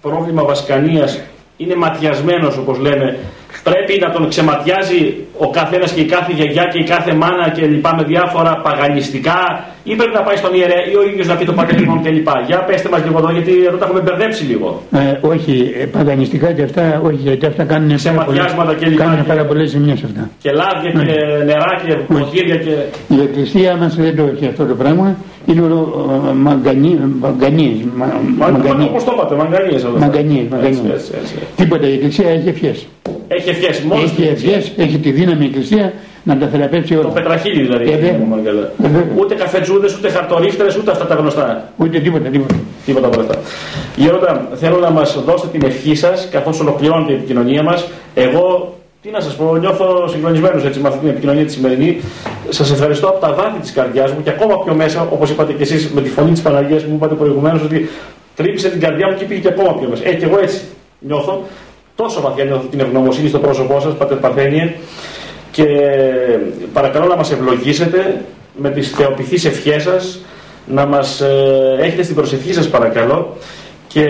πρόβλημα 0.00 0.44
βασκανίας, 0.44 1.20
είναι 1.56 1.74
ματιασμένος 1.74 2.56
όπως 2.56 2.78
λένε 2.78 3.18
πρέπει 3.62 3.98
να 4.00 4.10
τον 4.10 4.28
ξεματιάζει 4.28 5.00
ο 5.38 5.50
καθένας 5.50 5.92
και 5.92 6.00
η 6.00 6.04
κάθε 6.04 6.32
γιαγιά 6.32 6.64
και 6.72 6.78
η 6.78 6.84
κάθε 6.84 7.12
μάνα 7.14 7.48
και 7.56 7.66
λοιπά 7.66 7.94
με 7.96 8.02
διάφορα 8.02 8.52
παγανιστικά 8.56 9.40
ή 9.84 9.94
πρέπει 9.94 10.14
να 10.14 10.22
πάει 10.22 10.36
στον 10.36 10.54
ιερέα 10.54 10.82
ή 10.92 10.94
ο 10.96 11.02
ίδιος 11.10 11.26
να 11.26 11.34
πει 11.34 11.44
το 11.44 11.52
πατέριμον 11.52 12.02
και 12.02 12.10
λοιπά. 12.10 12.44
Για 12.46 12.58
πέστε 12.58 12.88
μας 12.88 13.04
λίγο 13.04 13.18
εδώ 13.18 13.30
γιατί 13.30 13.52
εδώ 13.68 13.76
τα 13.76 13.84
έχουμε 13.84 14.00
μπερδέψει 14.00 14.44
λίγο. 14.44 14.82
Ε, 14.92 14.98
όχι, 15.20 15.72
ε, 15.80 15.84
παγανιστικά 15.84 16.52
και 16.52 16.62
αυτά, 16.62 17.00
όχι 17.04 17.16
γιατί 17.16 17.46
αυτά 17.46 17.64
κάνουν 17.64 17.96
Ξεματιάσματα 17.96 18.74
και 18.74 18.86
λοιπά. 18.86 19.04
Κάνουν 19.04 19.26
πάρα 19.26 19.44
πολλές 19.44 19.70
ζημιές 19.70 20.02
αυτά. 20.04 20.30
Και 20.42 20.50
λάδια 20.50 20.90
και 20.90 20.96
ναι. 20.96 21.44
νερά 21.44 21.72
και 21.86 21.94
ποτήρια 21.94 22.56
και. 22.56 22.74
Η 23.14 23.20
εκκλησία 23.20 23.76
μας 23.76 23.94
δεν 23.96 24.16
το 24.16 24.22
έχει 24.34 24.46
αυτό 24.46 24.64
το 24.66 24.74
πράγμα. 24.74 25.16
Είναι 25.52 25.62
όλο 25.64 26.34
μαγκανίε. 26.36 26.98
Μαγκανίε. 27.20 27.74
Όπω 28.82 29.04
το 29.04 29.12
είπατε, 29.14 29.34
μαγκανίε. 29.34 29.78
Μαγκανίε. 29.98 30.48
Τίποτα 31.56 31.88
η 31.88 31.92
εκκλησία 31.92 32.28
έχει 32.30 32.48
ευχέ. 32.48 32.74
Έχει 33.28 33.48
ευχέ. 33.48 33.86
Μόνο 33.86 34.02
έχει 34.02 34.22
ευχέ, 34.22 34.82
έχει 34.82 34.98
τη 34.98 35.10
δύναμη 35.10 35.44
η 35.44 35.46
Εκκλησία 35.46 35.92
να 36.22 36.36
τα 36.38 36.46
θεραπεύσει 36.46 36.94
όλα. 36.94 37.02
Το 37.02 37.08
πετραχίλι 37.08 37.62
δηλαδή. 37.62 37.90
Ε, 37.90 38.08
ε, 38.08 38.16
ούτε 39.18 39.34
καφετζούδε, 39.34 39.88
ούτε 39.98 40.08
χαρτορίχτερε, 40.10 40.68
ούτε 40.78 40.90
αυτά 40.90 41.06
τα 41.06 41.14
γνωστά. 41.14 41.72
Ούτε 41.76 41.98
τίποτα, 41.98 42.28
τίποτα. 42.28 42.54
Τίποτα 42.84 43.06
από 43.06 43.20
αυτά. 43.20 43.38
Γέροντα, 43.96 44.48
θέλω 44.54 44.78
να 44.78 44.90
μας 44.90 45.22
δώσετε 45.26 45.58
την 45.58 45.68
ευχή 45.68 45.94
σας 45.94 46.28
καθώς 46.30 46.60
ολοκληρώνεται 46.60 47.12
η 47.12 47.14
επικοινωνία 47.14 47.62
μας. 47.62 47.88
Εγώ 48.14 48.74
τι 49.02 49.10
να 49.10 49.20
σας 49.20 49.36
πω, 49.36 49.56
νιώθω 49.56 50.08
συγκλονισμένος 50.08 50.64
έτσι 50.64 50.80
με 50.80 50.88
αυτή 50.88 51.00
την 51.00 51.08
επικοινωνία 51.08 51.44
τη 51.44 51.52
σημερινή. 51.52 52.00
Σας 52.48 52.70
ευχαριστώ 52.70 53.08
από 53.08 53.20
τα 53.20 53.32
βάθη 53.32 53.60
της 53.60 53.72
καρδιάς 53.72 54.12
μου 54.12 54.22
και 54.22 54.30
ακόμα 54.30 54.62
πιο 54.64 54.74
μέσα, 54.74 55.08
όπως 55.10 55.30
είπατε 55.30 55.52
και 55.52 55.62
εσείς 55.62 55.90
με 55.90 56.00
τη 56.00 56.08
φωνή 56.08 56.32
της 56.32 56.42
Παναγίας 56.42 56.82
που 56.82 56.88
μου 56.88 56.96
είπατε 56.96 57.14
προηγουμένως, 57.14 57.62
ότι 57.62 57.88
τρύπησε 58.36 58.68
την 58.68 58.80
καρδιά 58.80 59.10
μου 59.10 59.16
και 59.16 59.24
πήγε 59.24 59.40
και 59.40 59.48
ακόμα 59.48 59.74
πιο 59.78 59.88
μέσα. 59.88 60.08
Ε, 60.08 60.14
και 60.14 60.24
εγώ 60.24 60.38
έτσι 60.38 60.60
νιώθω 60.98 61.42
τόσο 61.94 62.20
βαθιά 62.20 62.44
νιώθω 62.44 62.66
την 62.70 62.80
ευγνωμοσύνη 62.80 63.28
στο 63.28 63.38
πρόσωπό 63.38 63.80
σας, 63.80 63.94
Πατέρ 63.94 64.16
Παρθένιε, 64.16 64.74
και 65.50 65.66
παρακαλώ 66.72 67.06
να 67.06 67.16
μας 67.16 67.32
ευλογήσετε 67.32 68.24
με 68.56 68.70
τις 68.70 68.90
θεοποιηθείς 68.90 69.44
ευχές 69.44 69.82
σας, 69.82 70.20
να 70.66 70.86
μας 70.86 71.20
ε, 71.20 71.76
έχετε 71.80 72.02
στην 72.02 72.14
προσευχή 72.14 72.52
σας 72.52 72.68
παρακαλώ 72.68 73.36
και 73.92 74.06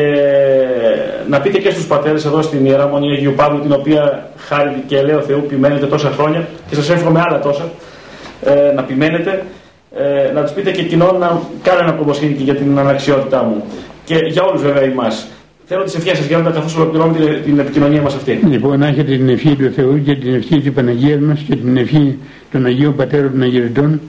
να 1.28 1.40
πείτε 1.40 1.58
και 1.58 1.70
στους 1.70 1.86
πατέρες 1.86 2.24
εδώ 2.24 2.42
στην 2.42 2.64
Ιερά 2.66 2.86
Μονή 2.86 3.12
Αγίου 3.12 3.32
Παύλου 3.36 3.60
την 3.60 3.72
οποία 3.72 4.30
χάρη 4.36 4.82
και 4.86 5.02
λέω 5.02 5.20
Θεού 5.20 5.44
ποιμένετε 5.48 5.86
τόσα 5.86 6.10
χρόνια 6.10 6.48
και 6.68 6.74
σας 6.74 6.90
εύχομαι 6.90 7.20
άλλα 7.26 7.40
τόσα 7.40 7.70
ε, 8.44 8.72
να 8.74 8.82
ποιμένετε 8.82 9.42
ε, 9.96 10.32
να 10.32 10.42
τους 10.42 10.52
πείτε 10.52 10.70
και 10.70 10.82
κοινών 10.82 11.18
να 11.18 11.40
κάνουν 11.62 11.94
ένα 12.04 12.14
και 12.18 12.42
για 12.42 12.54
την 12.54 12.78
αναξιότητά 12.78 13.42
μου. 13.42 13.64
Και 14.04 14.14
για 14.14 14.42
όλους 14.42 14.62
βέβαια 14.62 14.82
εμάς. 14.82 15.26
Θέλω 15.66 15.82
τις 15.82 15.94
ευχές 15.94 16.16
σας, 16.16 16.26
Γέροντα, 16.26 16.50
καθώς 16.50 16.76
ολοκληρώνουμε 16.76 17.18
την, 17.18 17.42
την 17.42 17.58
επικοινωνία 17.58 18.02
μας 18.02 18.14
αυτή. 18.14 18.40
Λοιπόν, 18.48 18.78
να 18.78 18.86
έχετε 18.86 19.16
την 19.16 19.28
ευχή 19.28 19.56
του 19.56 19.72
Θεού 19.72 20.02
και 20.02 20.14
την 20.14 20.34
ευχή 20.34 20.60
της 20.60 20.72
Παναγίας 20.72 21.20
μας 21.20 21.40
και 21.40 21.56
την 21.56 21.76
ευχή 21.76 22.18
των 22.52 22.66
Αγίων 22.66 22.96
Πατέρων 22.96 23.30
των 23.30 23.42
Αγιοριτών 23.42 24.00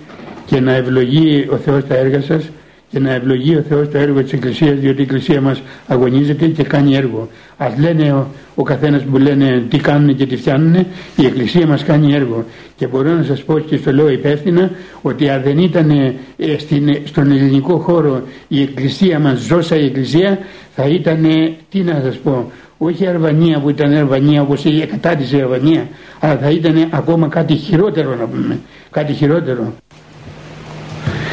και 0.46 0.60
να 0.60 0.74
ευλογεί 0.74 1.48
ο 1.52 1.56
Θεός 1.56 1.88
τα 1.88 1.96
έργα 1.96 2.22
σας 2.22 2.50
και 2.94 3.00
να 3.00 3.14
ευλογεί 3.14 3.56
ο 3.56 3.64
Θεός 3.70 3.90
το 3.90 3.98
έργο 3.98 4.24
της 4.24 4.34
Εκκλησίας 4.34 4.80
διότι 4.80 5.00
η 5.00 5.04
Εκκλησία 5.04 5.42
μας 5.42 5.62
αγωνίζεται 5.88 6.48
και 6.48 6.64
κάνει 6.64 6.96
έργο. 6.96 7.28
Ας 7.58 7.78
λένε 7.78 8.12
ο, 8.12 8.28
ο 8.56 8.64
καθένας 8.64 9.04
που 9.04 9.18
λένε 9.18 9.64
τι 9.70 9.78
κάνουν 9.78 10.16
και 10.16 10.26
τι 10.26 10.36
φτιάνουν, 10.36 10.74
η 11.16 11.26
Εκκλησία 11.26 11.68
μας 11.68 11.84
κάνει 11.84 12.14
έργο. 12.14 12.46
Και 12.76 12.88
μπορώ 12.88 13.12
να 13.12 13.24
σας 13.24 13.44
πω 13.44 13.60
και 13.60 13.78
στο 13.78 13.94
λέω 13.94 14.10
υπεύθυνα 14.10 14.72
ότι 15.02 15.30
αν 15.30 15.42
δεν 15.44 15.58
ήταν 15.58 15.90
ε, 15.90 16.14
στην, 16.58 16.98
στον 17.06 17.32
ελληνικό 17.32 17.78
χώρο 17.78 18.24
η 18.48 18.62
Εκκλησία 18.62 19.20
μας, 19.20 19.40
ζώσα 19.40 19.76
η 19.76 19.86
Εκκλησία, 19.86 20.40
θα 20.76 20.88
ήταν, 20.88 21.26
τι 21.70 21.80
να 21.80 22.02
σας 22.04 22.16
πω, 22.18 22.52
όχι 22.78 23.04
η 23.04 23.08
Αρβανία 23.08 23.60
που 23.60 23.70
ήταν 23.70 23.94
Αρβανία 23.94 24.42
όπως 24.42 24.66
η 24.66 24.82
εκατάτηση 24.82 25.42
Αρβανία, 25.42 25.88
αλλά 26.20 26.38
θα 26.38 26.50
ήταν 26.50 26.88
ακόμα 26.90 27.28
κάτι 27.28 27.56
χειρότερο 27.56 28.16
να 28.16 28.26
πούμε, 28.26 28.60
κάτι 28.92 29.14
χειρότερο. 29.14 29.74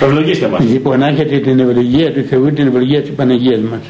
Ευλογήστε 0.02 0.48
μας. 0.48 0.64
Λοιπόν, 0.64 0.98
να 0.98 1.06
έχετε 1.06 1.38
την 1.38 1.58
ευλογία 1.60 2.12
του 2.12 2.22
Θεού, 2.22 2.52
την 2.52 2.66
ευλογία 2.66 3.02
της 3.02 3.10
Παναγίας 3.10 3.60
μας. 3.60 3.80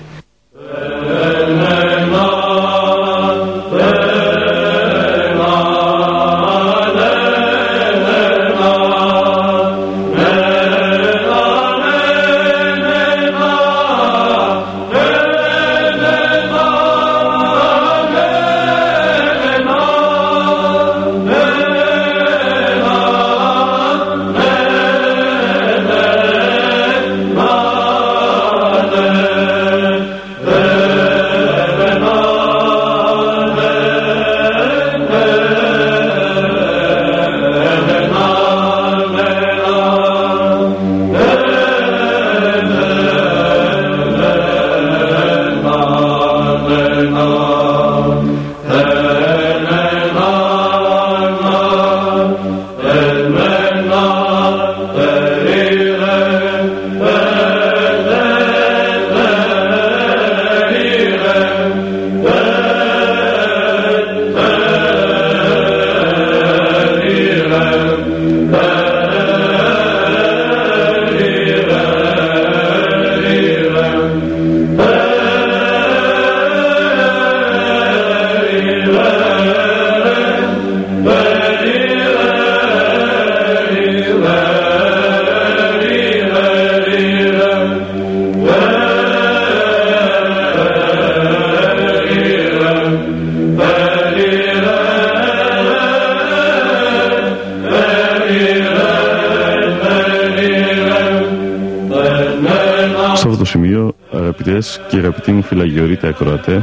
Και 104.88 104.96
αγαπητοί 104.96 105.32
μου 105.32 105.42
φυλαγιορείτε 105.42 106.08
ακροατέ, 106.08 106.62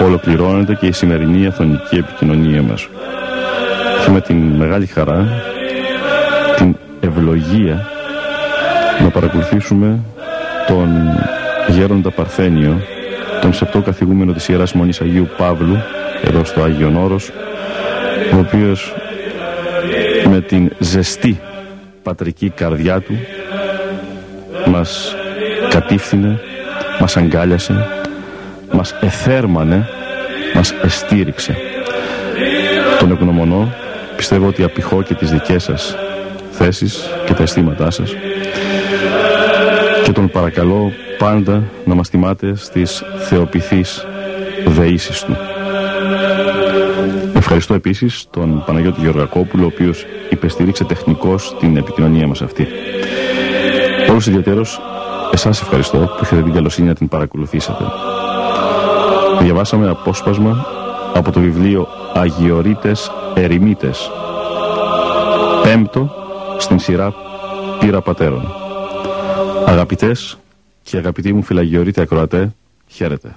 ολοκληρώνεται 0.00 0.74
και 0.74 0.86
η 0.86 0.92
σημερινή 0.92 1.46
αθωνική 1.46 1.96
επικοινωνία 1.96 2.62
μας. 2.62 2.88
Και 4.04 4.10
με 4.10 4.20
την 4.20 4.36
μεγάλη 4.36 4.86
χαρά, 4.86 5.28
την 6.56 6.76
ευλογία 7.00 7.86
να 9.02 9.08
παρακολουθήσουμε 9.08 9.98
τον 10.66 10.88
γέροντα 11.68 12.10
Παρθένιο, 12.10 12.80
τον 13.40 13.52
σεπτό 13.52 13.80
καθηγούμενο 13.80 14.32
της 14.32 14.48
Ιεράς 14.48 14.72
Μονής 14.72 15.00
Αγίου 15.00 15.28
Παύλου, 15.36 15.76
εδώ 16.22 16.44
στο 16.44 16.62
Άγιον 16.62 16.96
Όρος, 16.96 17.30
ο 18.34 18.38
οποίος 18.38 18.94
με 20.30 20.40
την 20.40 20.70
ζεστή 20.78 21.40
πατρική 22.02 22.48
καρδιά 22.48 23.00
του 23.00 23.18
μας 24.66 25.14
κατήφθηνε 25.68 26.40
μας 27.00 27.16
αγκάλιασε, 27.16 27.86
μας 28.72 28.94
εθέρμανε, 29.00 29.88
μας 30.54 30.74
εστήριξε. 30.82 31.56
Τον 32.98 33.10
ευγνωμονώ, 33.10 33.74
πιστεύω 34.16 34.46
ότι 34.46 34.62
απηχώ 34.62 35.02
και 35.02 35.14
τις 35.14 35.30
δικές 35.30 35.62
σας 35.62 35.96
θέσεις 36.50 37.10
και 37.26 37.34
τα 37.34 37.42
αισθήματά 37.42 37.90
σας 37.90 38.14
και 40.04 40.12
τον 40.12 40.28
παρακαλώ 40.28 40.92
πάντα 41.18 41.62
να 41.84 41.94
μας 41.94 42.10
τιμάτε 42.10 42.54
στις 42.56 43.02
θεοποιηθείς 43.28 44.06
δεήσεις 44.66 45.22
του. 45.22 45.36
Ευχαριστώ 47.34 47.74
επίσης 47.74 48.26
τον 48.30 48.62
Παναγιώτη 48.66 49.00
Γεωργακόπουλο, 49.00 49.64
ο 49.64 49.66
οποίος 49.66 50.06
υπεστήριξε 50.28 50.84
τεχνικώς 50.84 51.56
την 51.60 51.76
επικοινωνία 51.76 52.26
μας 52.26 52.42
αυτή. 52.42 52.66
Όλους 54.10 54.26
ιδιαίτερος 54.26 54.80
Εσάς 55.32 55.60
ευχαριστώ 55.60 55.98
που 55.98 56.24
είχατε 56.24 56.42
την 56.42 56.52
καλοσύνη 56.52 56.88
να 56.88 56.94
την 56.94 57.08
παρακολουθήσατε. 57.08 57.84
Διαβάσαμε 59.40 59.88
απόσπασμα 59.88 60.66
από 61.14 61.32
το 61.32 61.40
βιβλίο 61.40 61.88
Αγιορείτες 62.14 63.10
Ερημίτες. 63.34 64.10
Πέμπτο 65.62 66.10
στην 66.58 66.78
σειρά 66.78 67.14
Πύρα 67.78 68.00
Πατέρων. 68.00 68.54
Αγαπητές 69.66 70.38
και 70.82 70.96
αγαπητοί 70.96 71.32
μου 71.32 71.42
φυλαγιορείτε 71.42 72.00
ακροατέ, 72.00 72.54
χαίρετε. 72.86 73.36